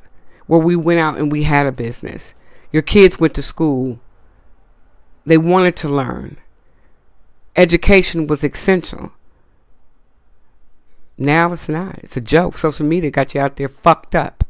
where 0.50 0.60
we 0.60 0.76
went 0.76 1.00
out 1.00 1.16
and 1.20 1.32
we 1.32 1.44
had 1.44 1.68
a 1.68 1.72
business. 1.72 2.34
Your 2.72 2.82
kids 2.82 3.20
went 3.20 3.36
to 3.36 3.42
school. 3.44 4.00
They 5.24 5.38
wanted 5.38 5.76
to 5.76 5.88
learn. 5.88 6.38
Education 7.56 8.26
was 8.26 8.44
essential. 8.44 9.12
Now 11.20 11.54
it's 11.54 11.70
not. 11.70 12.00
It's 12.00 12.18
a 12.18 12.22
joke. 12.22 12.58
Social 12.58 12.88
media 12.88 13.12
got 13.12 13.36
you 13.36 13.42
out 13.42 13.58
there 13.58 13.70
fucked 13.70 14.16
up. 14.16 14.44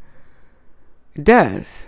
It 1.16 1.26
does. 1.26 1.86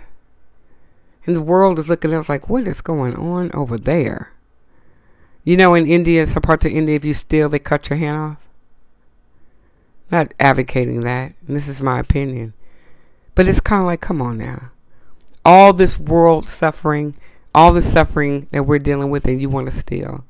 And 1.26 1.34
the 1.34 1.40
world 1.40 1.78
is 1.78 1.88
looking 1.88 2.12
at 2.12 2.20
us 2.20 2.28
like, 2.28 2.50
what 2.50 2.68
is 2.68 2.82
going 2.82 3.16
on 3.16 3.50
over 3.54 3.78
there? 3.78 4.34
You 5.42 5.56
know, 5.56 5.72
in 5.72 5.86
India, 5.86 6.26
some 6.26 6.42
parts 6.42 6.66
of 6.66 6.72
India, 6.72 6.96
if 6.96 7.04
you 7.06 7.14
steal, 7.14 7.48
they 7.48 7.58
cut 7.58 7.88
your 7.88 7.98
hand 7.98 8.18
off. 8.18 8.36
Not 10.10 10.34
advocating 10.38 11.00
that. 11.00 11.32
And 11.48 11.56
this 11.56 11.66
is 11.66 11.80
my 11.80 11.98
opinion. 11.98 12.52
But 13.34 13.48
it's 13.48 13.60
kind 13.60 13.80
of 13.80 13.86
like, 13.86 14.00
come 14.00 14.20
on 14.20 14.38
now. 14.38 14.70
All 15.44 15.72
this 15.72 15.98
world 15.98 16.48
suffering, 16.48 17.14
all 17.54 17.72
the 17.72 17.82
suffering 17.82 18.48
that 18.52 18.64
we're 18.64 18.78
dealing 18.78 19.10
with, 19.10 19.26
and 19.26 19.40
you 19.40 19.48
want 19.48 19.70
to 19.70 19.76
steal. 19.76 20.24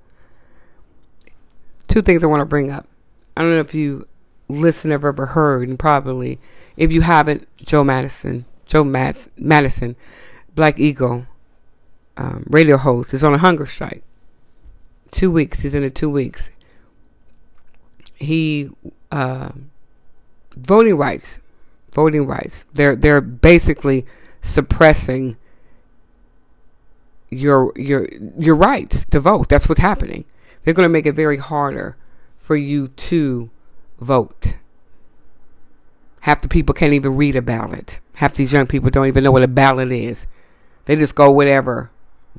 Two 1.89 2.03
things 2.03 2.23
I 2.23 2.27
want 2.27 2.41
to 2.41 2.47
bring 2.47 2.71
up. 2.71 2.87
I 3.37 3.43
don't 3.43 3.51
know 3.51 3.61
if 3.61 3.75
you 3.75 4.07
listen 4.49 4.93
ever 4.93 5.13
heard, 5.27 5.69
and 5.69 5.79
probably 5.79 6.39
if 6.77 6.93
you 6.93 7.03
haven't, 7.03 7.49
Joe 7.59 7.85
Madison, 7.85 8.45
Joe 8.67 8.85
Mad- 8.85 9.27
Madison, 9.37 9.97
Black 10.55 10.79
Eagle 10.79 11.27
um, 12.17 12.45
radio 12.49 12.77
host, 12.77 13.13
is 13.13 13.25
on 13.25 13.35
a 13.35 13.39
hunger 13.39 13.67
strike. 13.67 14.03
Two 15.11 15.31
weeks. 15.31 15.61
He's 15.61 15.75
in 15.75 15.85
it 15.85 15.95
two 15.95 16.09
weeks. 16.09 16.51
He 18.15 18.71
uh, 19.11 19.51
voting 20.57 20.97
rights, 20.97 21.39
voting 21.93 22.27
rights. 22.27 22.65
They're 22.73 22.97
they're 22.97 23.21
basically 23.21 24.07
suppressing 24.41 25.37
your 27.31 27.73
your 27.77 28.09
your 28.39 28.55
rights 28.55 29.05
to 29.11 29.21
vote. 29.21 29.49
That's 29.49 29.69
what's 29.69 29.81
happening. 29.81 30.25
They're 30.65 30.75
going 30.75 30.89
to 30.89 30.93
make 30.93 31.07
it 31.07 31.15
very 31.15 31.39
harder 31.39 31.97
for 32.39 32.57
you 32.57 32.89
to 32.89 33.51
vote. 34.01 34.57
Half 36.21 36.43
the 36.43 36.49
people 36.49 36.75
can't 36.75 36.93
even 36.93 37.17
read 37.17 37.35
a 37.35 37.43
ballot. 37.43 37.99
Half 38.15 38.35
these 38.35 38.53
young 38.53 38.67
people 38.67 38.91
don't 38.91 39.09
even 39.09 39.25
know 39.25 39.33
what 39.33 39.43
a 39.43 39.49
ballot 39.49 39.91
is. 39.91 40.27
They 40.85 40.95
just 40.95 41.15
go 41.15 41.31
whatever, 41.31 41.91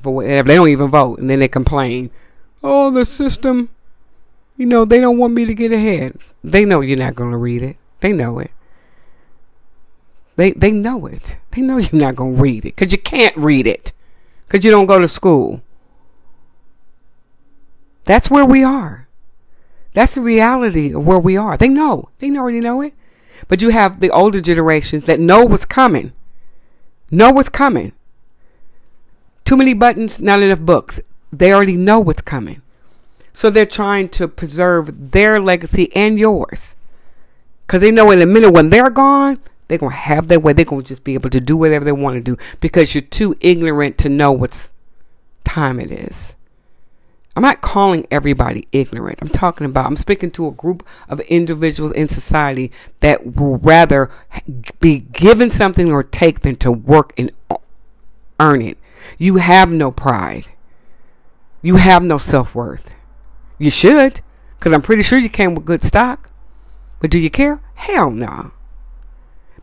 for 0.02 0.14
whatever. 0.14 0.48
They 0.48 0.54
don't 0.54 0.68
even 0.68 0.90
vote, 0.90 1.18
and 1.18 1.28
then 1.28 1.40
they 1.40 1.48
complain. 1.48 2.10
Oh, 2.62 2.90
the 2.90 3.04
system. 3.04 3.70
You 4.56 4.66
know 4.66 4.84
they 4.84 5.00
don't 5.00 5.18
want 5.18 5.34
me 5.34 5.44
to 5.44 5.54
get 5.54 5.72
ahead. 5.72 6.16
They 6.42 6.64
know 6.64 6.80
you're 6.80 6.96
not 6.96 7.16
going 7.16 7.32
to 7.32 7.36
read 7.36 7.62
it. 7.62 7.76
They 8.00 8.12
know 8.12 8.38
it. 8.38 8.52
They 10.36 10.52
they 10.52 10.70
know 10.70 11.06
it. 11.06 11.36
They 11.52 11.62
know 11.62 11.78
you're 11.78 12.00
not 12.00 12.16
going 12.16 12.36
to 12.36 12.42
read 12.42 12.64
it 12.64 12.76
because 12.76 12.92
you 12.92 12.98
can't 12.98 13.36
read 13.36 13.66
it 13.66 13.92
because 14.46 14.64
you 14.64 14.70
don't 14.70 14.86
go 14.86 14.98
to 14.98 15.08
school. 15.08 15.62
That's 18.04 18.30
where 18.30 18.44
we 18.44 18.62
are. 18.62 19.08
That's 19.94 20.16
the 20.16 20.20
reality 20.20 20.92
of 20.92 21.06
where 21.06 21.18
we 21.18 21.36
are. 21.36 21.56
They 21.56 21.68
know. 21.68 22.10
They 22.18 22.30
already 22.36 22.60
know 22.60 22.82
it. 22.82 22.94
But 23.48 23.62
you 23.62 23.70
have 23.70 24.00
the 24.00 24.10
older 24.10 24.40
generations 24.40 25.06
that 25.06 25.20
know 25.20 25.44
what's 25.44 25.64
coming. 25.64 26.12
Know 27.10 27.30
what's 27.30 27.48
coming. 27.48 27.92
Too 29.44 29.56
many 29.56 29.74
buttons, 29.74 30.18
not 30.20 30.42
enough 30.42 30.60
books. 30.60 31.00
They 31.32 31.52
already 31.52 31.76
know 31.76 32.00
what's 32.00 32.22
coming. 32.22 32.62
So 33.32 33.50
they're 33.50 33.66
trying 33.66 34.08
to 34.10 34.28
preserve 34.28 35.10
their 35.10 35.40
legacy 35.40 35.94
and 35.94 36.18
yours. 36.18 36.74
Because 37.66 37.80
they 37.80 37.90
know 37.90 38.10
in 38.10 38.22
a 38.22 38.26
minute 38.26 38.52
when 38.52 38.70
they're 38.70 38.90
gone, 38.90 39.38
they're 39.68 39.78
going 39.78 39.92
to 39.92 39.96
have 39.96 40.28
their 40.28 40.40
way. 40.40 40.52
They're 40.52 40.64
going 40.64 40.82
to 40.82 40.88
just 40.88 41.04
be 41.04 41.14
able 41.14 41.30
to 41.30 41.40
do 41.40 41.56
whatever 41.56 41.84
they 41.84 41.92
want 41.92 42.16
to 42.16 42.20
do 42.20 42.40
because 42.60 42.94
you're 42.94 43.02
too 43.02 43.34
ignorant 43.40 43.98
to 43.98 44.08
know 44.08 44.32
what 44.32 44.70
time 45.44 45.80
it 45.80 45.90
is. 45.90 46.34
I'm 47.36 47.42
not 47.42 47.62
calling 47.62 48.06
everybody 48.10 48.68
ignorant. 48.70 49.18
I'm 49.20 49.28
talking 49.28 49.64
about, 49.66 49.86
I'm 49.86 49.96
speaking 49.96 50.30
to 50.32 50.46
a 50.46 50.52
group 50.52 50.86
of 51.08 51.18
individuals 51.20 51.92
in 51.92 52.08
society 52.08 52.70
that 53.00 53.34
will 53.36 53.58
rather 53.58 54.10
be 54.80 55.00
given 55.00 55.50
something 55.50 55.90
or 55.90 56.04
take 56.04 56.40
than 56.40 56.54
to 56.56 56.70
work 56.70 57.12
and 57.18 57.32
earn 58.38 58.62
it. 58.62 58.78
You 59.18 59.36
have 59.36 59.70
no 59.70 59.90
pride. 59.90 60.46
You 61.60 61.76
have 61.76 62.02
no 62.02 62.18
self 62.18 62.54
worth. 62.54 62.94
You 63.58 63.70
should, 63.70 64.20
because 64.58 64.72
I'm 64.72 64.82
pretty 64.82 65.02
sure 65.02 65.18
you 65.18 65.28
came 65.28 65.54
with 65.54 65.64
good 65.64 65.82
stock. 65.82 66.30
But 67.00 67.10
do 67.10 67.18
you 67.18 67.30
care? 67.30 67.60
Hell 67.74 68.10
no. 68.10 68.52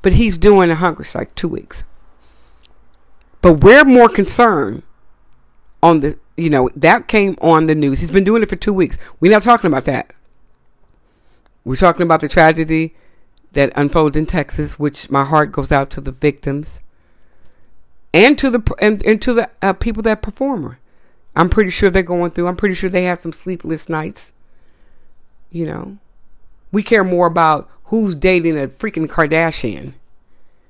But 0.01 0.13
he's 0.13 0.37
doing 0.37 0.69
a 0.71 0.75
hunger 0.75 1.03
strike 1.03 1.35
two 1.35 1.47
weeks. 1.47 1.83
But 3.41 3.63
we're 3.63 3.83
more 3.83 4.09
concerned 4.09 4.83
on 5.81 5.99
the, 5.99 6.19
you 6.37 6.49
know, 6.49 6.69
that 6.75 7.07
came 7.07 7.37
on 7.41 7.65
the 7.65 7.75
news. 7.75 7.99
He's 7.99 8.11
been 8.11 8.23
doing 8.23 8.43
it 8.43 8.49
for 8.49 8.55
two 8.55 8.73
weeks. 8.73 8.97
We're 9.19 9.31
not 9.31 9.43
talking 9.43 9.67
about 9.67 9.85
that. 9.85 10.13
We're 11.63 11.75
talking 11.75 12.03
about 12.03 12.21
the 12.21 12.27
tragedy 12.27 12.95
that 13.53 13.71
unfolded 13.75 14.17
in 14.17 14.25
Texas, 14.25 14.79
which 14.79 15.09
my 15.09 15.23
heart 15.23 15.51
goes 15.51 15.71
out 15.71 15.89
to 15.91 16.01
the 16.01 16.11
victims 16.11 16.79
and 18.13 18.37
to 18.37 18.49
the 18.49 18.75
and, 18.79 19.05
and 19.05 19.21
to 19.21 19.33
the 19.33 19.49
uh, 19.61 19.73
people 19.73 20.03
that 20.03 20.21
perform. 20.21 20.77
I'm 21.35 21.49
pretty 21.49 21.69
sure 21.69 21.89
they're 21.89 22.03
going 22.03 22.31
through. 22.31 22.47
I'm 22.47 22.57
pretty 22.57 22.75
sure 22.75 22.89
they 22.89 23.03
have 23.03 23.21
some 23.21 23.33
sleepless 23.33 23.87
nights. 23.87 24.31
You 25.51 25.65
know, 25.65 25.97
we 26.71 26.83
care 26.83 27.03
more 27.03 27.27
about 27.27 27.69
who's 27.85 28.15
dating 28.15 28.57
a 28.57 28.67
freaking 28.67 29.07
Kardashian 29.07 29.93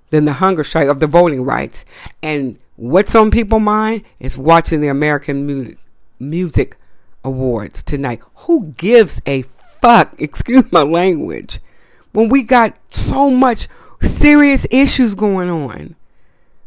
than 0.10 0.26
the 0.26 0.34
hunger 0.34 0.64
strike 0.64 0.88
of 0.88 1.00
the 1.00 1.08
voting 1.08 1.44
rights. 1.44 1.86
And 2.22 2.58
what's 2.76 3.16
on 3.16 3.32
people's 3.32 3.62
mind 3.62 4.04
is 4.20 4.38
watching 4.38 4.82
the 4.82 4.88
American 4.88 5.46
Music, 5.46 5.78
music 6.20 6.78
Awards 7.24 7.84
tonight. 7.84 8.22
Who 8.36 8.74
gives 8.78 9.22
a 9.26 9.44
fuck? 9.44 10.14
Excuse 10.20 10.72
my 10.72 10.82
language. 10.82 11.60
When 12.14 12.30
we 12.30 12.44
got 12.44 12.76
so 12.90 13.30
much 13.30 13.68
serious 14.02 14.66
issues 14.72 15.16
going 15.16 15.50
on. 15.50 15.96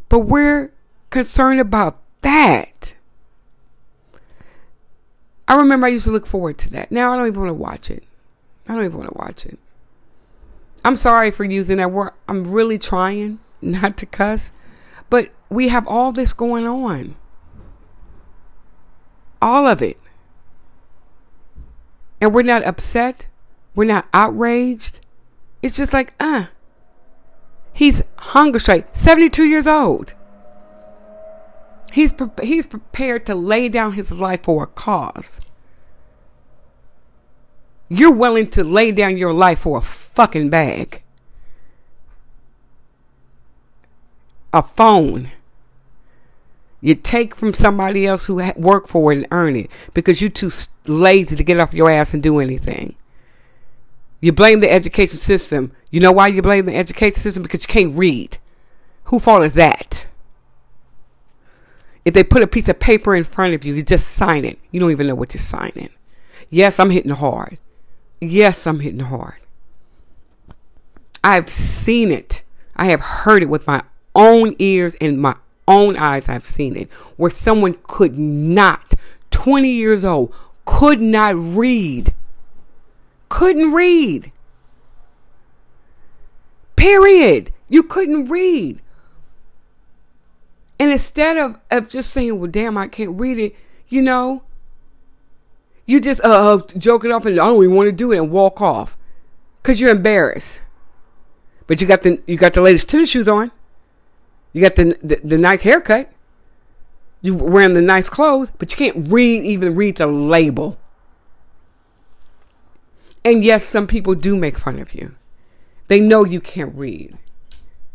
But 0.09 0.21
we're 0.21 0.73
concerned 1.11 1.61
about 1.61 1.99
that. 2.23 2.95
I 5.47 5.57
remember 5.57 5.87
I 5.87 5.91
used 5.91 6.05
to 6.05 6.11
look 6.11 6.27
forward 6.27 6.57
to 6.59 6.71
that. 6.71 6.91
Now 6.91 7.13
I 7.13 7.17
don't 7.17 7.27
even 7.27 7.43
want 7.43 7.51
to 7.51 7.55
watch 7.55 7.91
it. 7.91 8.05
I 8.69 8.75
don't 8.75 8.85
even 8.85 8.99
want 8.99 9.11
to 9.11 9.19
watch 9.19 9.47
it. 9.47 9.59
I'm 10.85 10.97
sorry 10.97 11.31
for 11.31 11.45
using 11.45 11.79
that 11.79 11.91
word. 11.91 12.13
I'm 12.29 12.51
really 12.51 12.79
trying 12.79 13.39
not 13.63 13.97
to 13.99 14.07
cuss. 14.07 14.53
But 15.11 15.31
we 15.49 15.69
have 15.69 15.87
all 15.87 16.13
this 16.13 16.33
going 16.33 16.67
on. 16.67 17.17
All 19.41 19.67
of 19.67 19.83
it. 19.83 19.99
And 22.21 22.35
we're 22.35 22.43
not 22.43 22.65
upset. 22.65 23.27
We're 23.75 23.85
not 23.85 24.09
outraged. 24.15 25.01
It's 25.63 25.77
just 25.77 25.93
like, 25.93 26.15
uh, 26.19 26.47
He's 27.75 28.03
hunger 28.17 28.61
strike, 28.61 28.89
72 28.95 29.45
years 29.45 29.67
old. 29.67 30.15
He's, 31.93 32.13
pre- 32.13 32.47
he's 32.47 32.67
prepared 32.67 33.27
to 33.27 33.35
lay 33.35 33.69
down 33.69 33.93
his 33.93 34.13
life 34.13 34.45
for 34.45 34.63
a 34.63 34.67
cause. 34.69 35.41
You're 37.89 38.13
willing 38.13 38.49
to 38.51 38.65
lay 38.65 38.93
down 38.93 39.17
your 39.17 39.33
life 39.33 39.61
for 39.61 39.79
a 39.79 39.83
fucking 39.83 40.51
bag. 40.51 41.03
A 44.53 44.63
phone. 44.63 45.31
You 46.81 46.95
take 46.95 47.35
from 47.35 47.55
somebody 47.55 48.07
else 48.07 48.27
who 48.27 48.43
worked 48.57 48.91
for 48.91 49.13
it 49.13 49.17
and 49.17 49.27
earn 49.31 49.57
it 49.57 49.71
because 49.95 50.21
you're 50.21 50.31
too 50.31 50.51
lazy 50.87 51.35
to 51.35 51.45
get 51.45 51.59
off 51.59 51.75
your 51.75 51.91
ass 51.91 52.15
and 52.15 52.23
do 52.23 52.41
anything. 52.41 52.95
You 54.21 54.33
blame 54.33 54.61
the 54.61 54.71
education 54.71 55.19
system. 55.19 55.73
You 55.91 56.01
know 56.01 56.13
why 56.13 56.29
you 56.29 56.43
blame 56.43 56.67
the 56.67 56.77
education 56.77 57.21
system? 57.21 57.43
Because 57.43 57.63
you 57.63 57.69
can't 57.69 57.99
read. 57.99 58.39
Who 59.05 59.19
fault 59.19 59.45
is 59.45 59.55
that? 59.55 60.07
If 62.05 62.15
they 62.15 62.25
put 62.25 62.43
a 62.43 62.47
piece 62.47 62.69
of 62.69 62.79
paper 62.79 63.15
in 63.15 63.25
front 63.25 63.55
of 63.55 63.65
you, 63.65 63.75
you 63.75 63.83
just 63.83 64.09
sign 64.09 64.45
it. 64.45 64.59
You 64.71 64.81
don't 64.81 64.91
even 64.91 65.07
know 65.07 65.15
what 65.15 65.35
you're 65.35 65.41
signing. 65.41 65.91
Yes, 66.51 66.79
I'm 66.79 66.91
hitting 66.91 67.13
hard. 67.13 67.59
Yes, 68.29 68.67
I'm 68.67 68.81
hitting 68.81 69.01
hard. 69.01 69.37
I've 71.23 71.49
seen 71.49 72.11
it. 72.11 72.43
I 72.77 72.87
have 72.87 73.01
heard 73.01 73.43
it 73.43 73.49
with 73.49 73.67
my 73.67 73.83
own 74.15 74.55
ears 74.59 74.95
and 75.01 75.21
my 75.21 75.37
own 75.67 75.97
eyes. 75.97 76.29
I've 76.29 76.45
seen 76.45 76.77
it 76.77 76.91
where 77.17 77.31
someone 77.31 77.77
could 77.85 78.19
not, 78.19 78.95
20 79.31 79.69
years 79.69 80.05
old, 80.05 80.35
could 80.65 81.01
not 81.01 81.35
read 81.37 82.15
couldn't 83.35 83.73
read. 83.73 84.31
Period. 86.77 87.51
You 87.69 87.83
couldn't 87.83 88.29
read. 88.29 88.81
And 90.79 90.93
instead 90.93 91.37
of, 91.37 91.59
of 91.69 91.89
just 91.89 92.13
saying, 92.13 92.39
well, 92.39 92.49
damn, 92.49 92.79
I 92.79 92.87
can't 92.87 93.19
read 93.19 93.39
it, 93.39 93.57
you 93.89 94.03
know, 94.03 94.45
you 95.87 96.01
just 96.01 96.21
uh, 96.25 96.29
uh 96.29 96.79
joke 96.79 97.05
it 97.05 97.11
off 97.11 97.27
and 97.27 97.39
I 97.39 97.45
don't 97.47 97.63
even 97.63 97.77
want 97.77 97.89
to 97.89 97.93
do 97.93 98.13
it 98.13 98.19
and 98.19 98.31
walk 98.31 98.61
off 98.61 98.97
because 99.63 99.81
you're 99.81 99.91
embarrassed. 99.91 100.61
But 101.67 101.81
you 101.81 101.87
got 101.87 102.03
the 102.03 102.21
you 102.27 102.37
got 102.37 102.55
the 102.55 102.61
latest 102.61 102.89
tennis 102.89 103.11
shoes 103.11 103.29
on. 103.29 103.51
You 104.53 104.63
got 104.63 104.77
the, 104.77 104.97
the 105.03 105.21
the 105.25 105.39
nice 105.39 105.63
haircut. 105.63 106.11
You're 107.23 107.37
wearing 107.37 107.75
the 107.75 107.83
nice 107.83 108.11
clothes, 108.11 108.53
but 108.59 108.71
you 108.71 108.77
can't 108.77 109.11
read 109.11 109.45
even 109.45 109.75
read 109.75 109.97
the 109.97 110.07
label. 110.07 110.79
And 113.25 113.43
yes, 113.43 113.65
some 113.65 113.87
people 113.87 114.15
do 114.15 114.37
make 114.37 114.59
fun 114.59 114.79
of 114.79 114.95
you. 114.95 115.15
They 115.89 116.01
know 116.01 116.25
you 116.25 116.41
can't 116.41 116.75
read. 116.75 117.17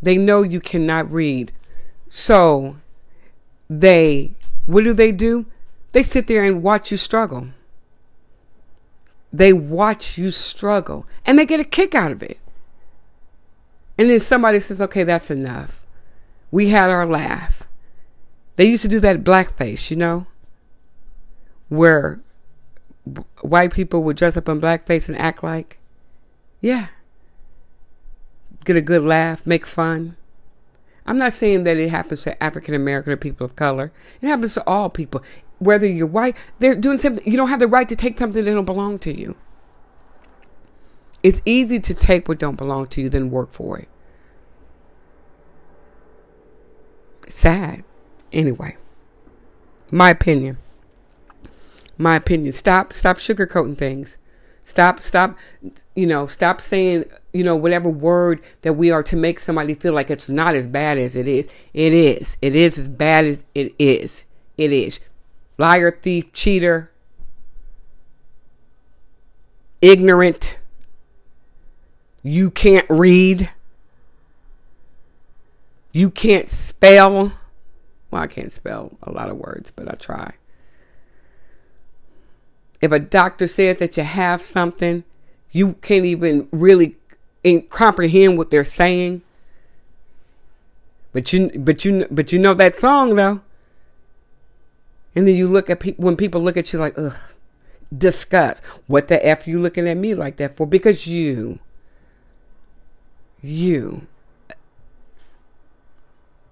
They 0.01 0.17
know 0.17 0.41
you 0.41 0.59
cannot 0.59 1.11
read. 1.11 1.51
So 2.07 2.77
they 3.69 4.31
what 4.65 4.83
do 4.83 4.93
they 4.93 5.11
do? 5.11 5.45
They 5.91 6.03
sit 6.03 6.27
there 6.27 6.43
and 6.43 6.63
watch 6.63 6.91
you 6.91 6.97
struggle. 6.97 7.49
They 9.31 9.53
watch 9.53 10.17
you 10.17 10.31
struggle 10.31 11.05
and 11.25 11.37
they 11.37 11.45
get 11.45 11.59
a 11.59 11.65
kick 11.65 11.93
out 11.93 12.11
of 12.11 12.23
it. 12.23 12.39
And 13.97 14.09
then 14.09 14.19
somebody 14.19 14.59
says, 14.59 14.81
okay, 14.81 15.03
that's 15.03 15.29
enough. 15.29 15.85
We 16.51 16.69
had 16.69 16.89
our 16.89 17.05
laugh. 17.05 17.67
They 18.55 18.65
used 18.65 18.81
to 18.81 18.87
do 18.87 18.99
that 19.01 19.23
blackface, 19.23 19.89
you 19.89 19.97
know, 19.97 20.25
where 21.67 22.21
white 23.41 23.73
people 23.73 24.03
would 24.03 24.17
dress 24.17 24.35
up 24.35 24.49
in 24.49 24.59
blackface 24.59 25.07
and 25.07 25.17
act 25.17 25.43
like, 25.43 25.79
yeah, 26.61 26.87
get 28.65 28.75
a 28.75 28.81
good 28.81 29.03
laugh, 29.03 29.45
make 29.45 29.65
fun. 29.65 30.15
I'm 31.05 31.17
not 31.17 31.33
saying 31.33 31.63
that 31.63 31.77
it 31.77 31.89
happens 31.89 32.23
to 32.23 32.41
African 32.43 32.73
American 32.73 33.13
or 33.13 33.17
people 33.17 33.45
of 33.45 33.55
color. 33.55 33.91
It 34.21 34.27
happens 34.27 34.53
to 34.55 34.67
all 34.67 34.89
people. 34.89 35.23
Whether 35.59 35.87
you're 35.87 36.07
white, 36.07 36.35
they're 36.59 36.75
doing 36.75 36.97
something. 36.97 37.29
You 37.29 37.37
don't 37.37 37.49
have 37.49 37.59
the 37.59 37.67
right 37.67 37.87
to 37.87 37.95
take 37.95 38.17
something 38.17 38.43
that 38.43 38.51
don't 38.51 38.65
belong 38.65 38.97
to 38.99 39.17
you. 39.17 39.35
It's 41.21 41.41
easy 41.45 41.79
to 41.79 41.93
take 41.93 42.27
what 42.27 42.39
don't 42.39 42.55
belong 42.55 42.87
to 42.87 43.01
you 43.01 43.09
than 43.09 43.29
work 43.29 43.51
for 43.51 43.77
it. 43.77 43.89
Sad. 47.27 47.83
Anyway, 48.31 48.77
my 49.91 50.09
opinion. 50.09 50.57
My 51.97 52.15
opinion. 52.15 52.53
Stop 52.53 52.93
stop 52.93 53.17
sugarcoating 53.17 53.77
things. 53.77 54.17
Stop 54.63 54.99
stop 54.99 55.37
you 55.95 56.07
know, 56.07 56.27
stop 56.27 56.61
saying, 56.61 57.05
you 57.33 57.43
know, 57.43 57.55
whatever 57.55 57.89
word 57.89 58.41
that 58.61 58.73
we 58.73 58.91
are 58.91 59.03
to 59.03 59.15
make 59.15 59.39
somebody 59.39 59.73
feel 59.73 59.93
like 59.93 60.09
it's 60.09 60.29
not 60.29 60.55
as 60.55 60.67
bad 60.67 60.97
as 60.97 61.15
it 61.15 61.27
is. 61.27 61.45
It 61.73 61.93
is. 61.93 62.37
It 62.41 62.55
is 62.55 62.77
as 62.77 62.87
bad 62.87 63.25
as 63.25 63.43
it 63.53 63.73
is. 63.77 64.23
It 64.57 64.71
is. 64.71 64.99
Liar, 65.59 65.91
thief, 65.91 66.31
cheater, 66.31 66.89
ignorant. 69.81 70.57
You 72.23 72.49
can't 72.49 72.85
read. 72.89 73.49
You 75.91 76.09
can't 76.11 76.49
spell. 76.49 77.33
Well, 78.09 78.21
I 78.21 78.27
can't 78.27 78.53
spell 78.53 78.97
a 79.03 79.11
lot 79.11 79.29
of 79.29 79.35
words, 79.35 79.71
but 79.71 79.91
I 79.91 79.95
try. 79.95 80.35
If 82.79 82.93
a 82.93 82.99
doctor 82.99 83.45
says 83.45 83.79
that 83.79 83.97
you 83.97 84.03
have 84.03 84.41
something, 84.41 85.03
you 85.51 85.73
can't 85.81 86.05
even 86.05 86.47
really 86.51 86.95
comprehend 87.69 88.37
what 88.37 88.49
they're 88.49 88.63
saying. 88.63 89.23
But 91.11 91.33
you, 91.33 91.51
but 91.59 91.83
you, 91.83 92.07
but 92.09 92.31
you 92.31 92.39
know 92.39 92.53
that 92.53 92.79
song 92.79 93.15
though. 93.15 93.41
And 95.15 95.27
then 95.27 95.35
you 95.35 95.47
look 95.47 95.69
at 95.69 95.79
people 95.79 96.05
when 96.05 96.15
people 96.15 96.41
look 96.41 96.57
at 96.57 96.71
you 96.71 96.79
like, 96.79 96.97
ugh, 96.97 97.17
disgust. 97.95 98.63
What 98.87 99.07
the 99.07 99.25
f 99.25 99.47
you 99.47 99.59
looking 99.61 99.87
at 99.87 99.97
me 99.97 100.13
like 100.13 100.37
that 100.37 100.55
for? 100.57 100.67
Because 100.67 101.07
you, 101.07 101.59
you 103.41 104.07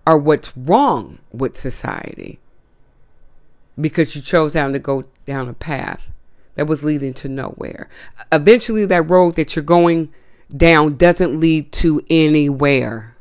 are 0.06 0.18
what's 0.18 0.56
wrong 0.56 1.20
with 1.32 1.58
society 1.58 2.40
because 3.80 4.16
you 4.16 4.22
chose 4.22 4.54
down 4.54 4.74
to 4.74 4.80
go 4.80 5.04
down 5.26 5.50
a 5.50 5.54
path 5.54 6.14
that 6.56 6.66
was 6.66 6.84
leading 6.84 7.14
to 7.14 7.28
nowhere. 7.28 7.90
Eventually, 8.32 8.86
that 8.86 9.04
road 9.04 9.36
that 9.36 9.56
you're 9.56 9.64
going 9.64 10.12
down 10.56 10.96
doesn't 10.96 11.40
lead 11.40 11.72
to 11.74 12.04
anywhere. 12.10 13.17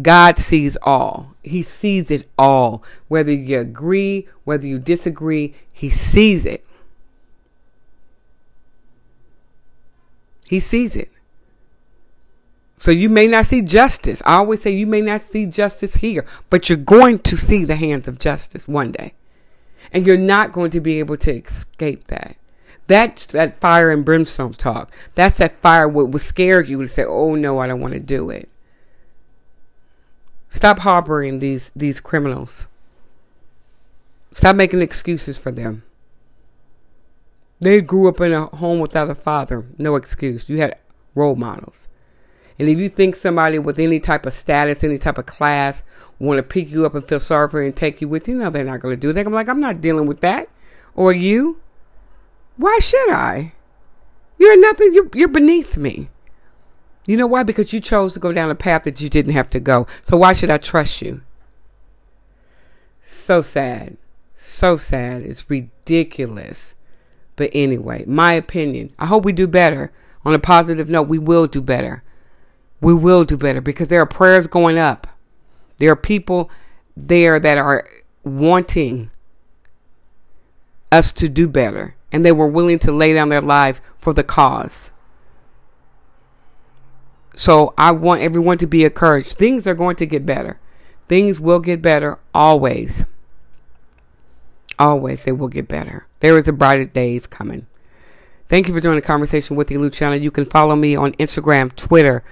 God 0.00 0.38
sees 0.38 0.76
all. 0.82 1.34
He 1.42 1.62
sees 1.62 2.10
it 2.10 2.28
all. 2.38 2.82
Whether 3.08 3.32
you 3.32 3.60
agree, 3.60 4.28
whether 4.44 4.66
you 4.66 4.78
disagree, 4.78 5.54
He 5.72 5.90
sees 5.90 6.44
it. 6.44 6.64
He 10.48 10.60
sees 10.60 10.96
it. 10.96 11.10
So 12.78 12.90
you 12.90 13.08
may 13.08 13.26
not 13.26 13.46
see 13.46 13.60
justice. 13.60 14.22
I 14.24 14.36
always 14.36 14.62
say 14.62 14.70
you 14.70 14.86
may 14.86 15.00
not 15.00 15.20
see 15.20 15.46
justice 15.46 15.96
here, 15.96 16.24
but 16.48 16.68
you're 16.68 16.78
going 16.78 17.18
to 17.20 17.36
see 17.36 17.64
the 17.64 17.74
hands 17.74 18.06
of 18.06 18.18
justice 18.18 18.68
one 18.68 18.92
day. 18.92 19.14
And 19.92 20.06
you're 20.06 20.16
not 20.16 20.52
going 20.52 20.70
to 20.70 20.80
be 20.80 21.00
able 21.00 21.16
to 21.18 21.32
escape 21.32 22.04
that. 22.04 22.36
That's 22.86 23.26
that 23.26 23.60
fire 23.60 23.90
and 23.90 24.04
brimstone 24.04 24.52
talk. 24.52 24.92
That's 25.14 25.38
that 25.38 25.60
fire 25.60 25.88
what 25.88 26.10
will 26.10 26.18
scare 26.18 26.62
you 26.62 26.80
and 26.80 26.88
say, 26.88 27.04
oh 27.04 27.34
no, 27.34 27.58
I 27.58 27.66
don't 27.66 27.80
want 27.80 27.94
to 27.94 28.00
do 28.00 28.30
it. 28.30 28.48
Stop 30.48 30.80
harboring 30.80 31.38
these, 31.38 31.70
these 31.76 32.00
criminals. 32.00 32.66
Stop 34.32 34.56
making 34.56 34.82
excuses 34.82 35.36
for 35.36 35.50
them. 35.50 35.82
They 37.60 37.80
grew 37.80 38.08
up 38.08 38.20
in 38.20 38.32
a 38.32 38.46
home 38.46 38.78
without 38.78 39.10
a 39.10 39.14
father. 39.14 39.66
No 39.78 39.96
excuse. 39.96 40.48
You 40.48 40.58
had 40.58 40.78
role 41.14 41.34
models. 41.34 41.88
And 42.58 42.68
if 42.68 42.78
you 42.78 42.88
think 42.88 43.14
somebody 43.14 43.58
with 43.58 43.78
any 43.78 44.00
type 44.00 44.26
of 44.26 44.32
status, 44.32 44.82
any 44.82 44.98
type 44.98 45.18
of 45.18 45.26
class, 45.26 45.84
want 46.18 46.38
to 46.38 46.42
pick 46.42 46.70
you 46.70 46.86
up 46.86 46.94
and 46.94 47.06
feel 47.06 47.20
sorry 47.20 47.48
for 47.48 47.60
you 47.60 47.66
and 47.66 47.76
take 47.76 48.00
you 48.00 48.08
with 48.08 48.26
you, 48.26 48.34
no, 48.34 48.50
they're 48.50 48.64
not 48.64 48.80
going 48.80 48.94
to 48.94 49.00
do 49.00 49.12
that. 49.12 49.26
I'm 49.26 49.32
like, 49.32 49.48
I'm 49.48 49.60
not 49.60 49.80
dealing 49.80 50.06
with 50.06 50.20
that. 50.20 50.48
Or 50.94 51.12
you? 51.12 51.60
Why 52.56 52.78
should 52.80 53.10
I? 53.10 53.52
You're 54.38 54.60
nothing. 54.60 54.92
You're, 54.92 55.08
you're 55.14 55.28
beneath 55.28 55.76
me. 55.76 56.08
You 57.08 57.16
know 57.16 57.26
why? 57.26 57.42
Because 57.42 57.72
you 57.72 57.80
chose 57.80 58.12
to 58.12 58.20
go 58.20 58.32
down 58.32 58.50
a 58.50 58.54
path 58.54 58.84
that 58.84 59.00
you 59.00 59.08
didn't 59.08 59.32
have 59.32 59.50
to 59.50 59.58
go. 59.58 59.88
So 60.06 60.16
why 60.16 60.32
should 60.32 60.50
I 60.50 60.58
trust 60.58 61.02
you? 61.02 61.22
So 63.02 63.40
sad. 63.40 63.96
So 64.36 64.76
sad. 64.76 65.22
It's 65.22 65.50
ridiculous. 65.50 66.76
But 67.34 67.50
anyway, 67.52 68.04
my 68.06 68.34
opinion. 68.34 68.92
I 68.96 69.06
hope 69.06 69.24
we 69.24 69.32
do 69.32 69.48
better. 69.48 69.90
On 70.24 70.34
a 70.34 70.38
positive 70.38 70.88
note, 70.88 71.08
we 71.08 71.18
will 71.18 71.48
do 71.48 71.60
better 71.60 72.04
we 72.80 72.94
will 72.94 73.24
do 73.24 73.36
better 73.36 73.60
because 73.60 73.88
there 73.88 74.00
are 74.00 74.06
prayers 74.06 74.46
going 74.46 74.78
up. 74.78 75.06
There 75.78 75.90
are 75.90 75.96
people 75.96 76.50
there 76.96 77.38
that 77.40 77.58
are 77.58 77.88
wanting 78.24 79.10
us 80.90 81.12
to 81.12 81.28
do 81.28 81.48
better 81.48 81.96
and 82.10 82.24
they 82.24 82.32
were 82.32 82.46
willing 82.46 82.78
to 82.80 82.92
lay 82.92 83.12
down 83.12 83.28
their 83.28 83.40
life 83.40 83.80
for 83.98 84.12
the 84.12 84.24
cause. 84.24 84.92
So 87.38 87.72
I 87.78 87.92
want 87.92 88.20
everyone 88.20 88.58
to 88.58 88.66
be 88.66 88.84
encouraged. 88.84 89.38
Things 89.38 89.64
are 89.68 89.74
going 89.74 89.94
to 89.96 90.06
get 90.06 90.26
better. 90.26 90.58
Things 91.06 91.40
will 91.40 91.60
get 91.60 91.80
better 91.80 92.18
always. 92.34 93.04
Always 94.76 95.22
they 95.22 95.30
will 95.30 95.46
get 95.46 95.68
better. 95.68 96.08
There 96.18 96.36
is 96.36 96.48
a 96.48 96.52
brighter 96.52 96.84
days 96.84 97.28
coming. 97.28 97.66
Thank 98.48 98.66
you 98.66 98.74
for 98.74 98.80
joining 98.80 98.98
the 98.98 99.06
conversation 99.06 99.54
with 99.54 99.68
the 99.68 99.78
Luciana. 99.78 100.16
You 100.16 100.32
can 100.32 100.46
follow 100.46 100.74
me 100.74 100.96
on 100.96 101.12
Instagram, 101.12 101.72
Twitter, 101.76 102.24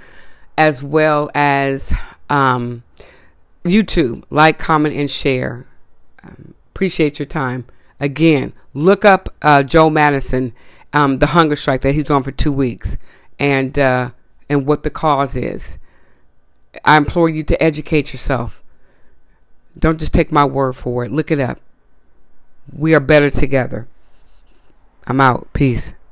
as 0.58 0.82
well 0.82 1.30
as 1.36 1.94
um, 2.28 2.82
YouTube. 3.64 4.24
Like, 4.28 4.58
comment, 4.58 4.96
and 4.96 5.08
share. 5.08 5.68
Um, 6.24 6.54
appreciate 6.74 7.20
your 7.20 7.26
time. 7.26 7.66
Again, 8.00 8.54
look 8.74 9.04
up 9.04 9.28
uh, 9.40 9.62
Joe 9.62 9.88
Madison, 9.88 10.52
um, 10.92 11.20
the 11.20 11.26
hunger 11.28 11.54
strike 11.54 11.82
that 11.82 11.94
he's 11.94 12.10
on 12.10 12.24
for 12.24 12.32
two 12.32 12.52
weeks, 12.52 12.96
and 13.38 13.78
uh, 13.78 14.10
and 14.48 14.66
what 14.66 14.82
the 14.82 14.90
cause 14.90 15.36
is. 15.36 15.78
I 16.84 16.96
implore 16.96 17.28
you 17.28 17.42
to 17.44 17.62
educate 17.62 18.12
yourself. 18.12 18.62
Don't 19.78 20.00
just 20.00 20.14
take 20.14 20.32
my 20.32 20.44
word 20.44 20.74
for 20.74 21.04
it. 21.04 21.12
Look 21.12 21.30
it 21.30 21.40
up. 21.40 21.60
We 22.72 22.94
are 22.94 23.00
better 23.00 23.30
together. 23.30 23.86
I'm 25.06 25.20
out. 25.20 25.48
Peace. 25.52 25.92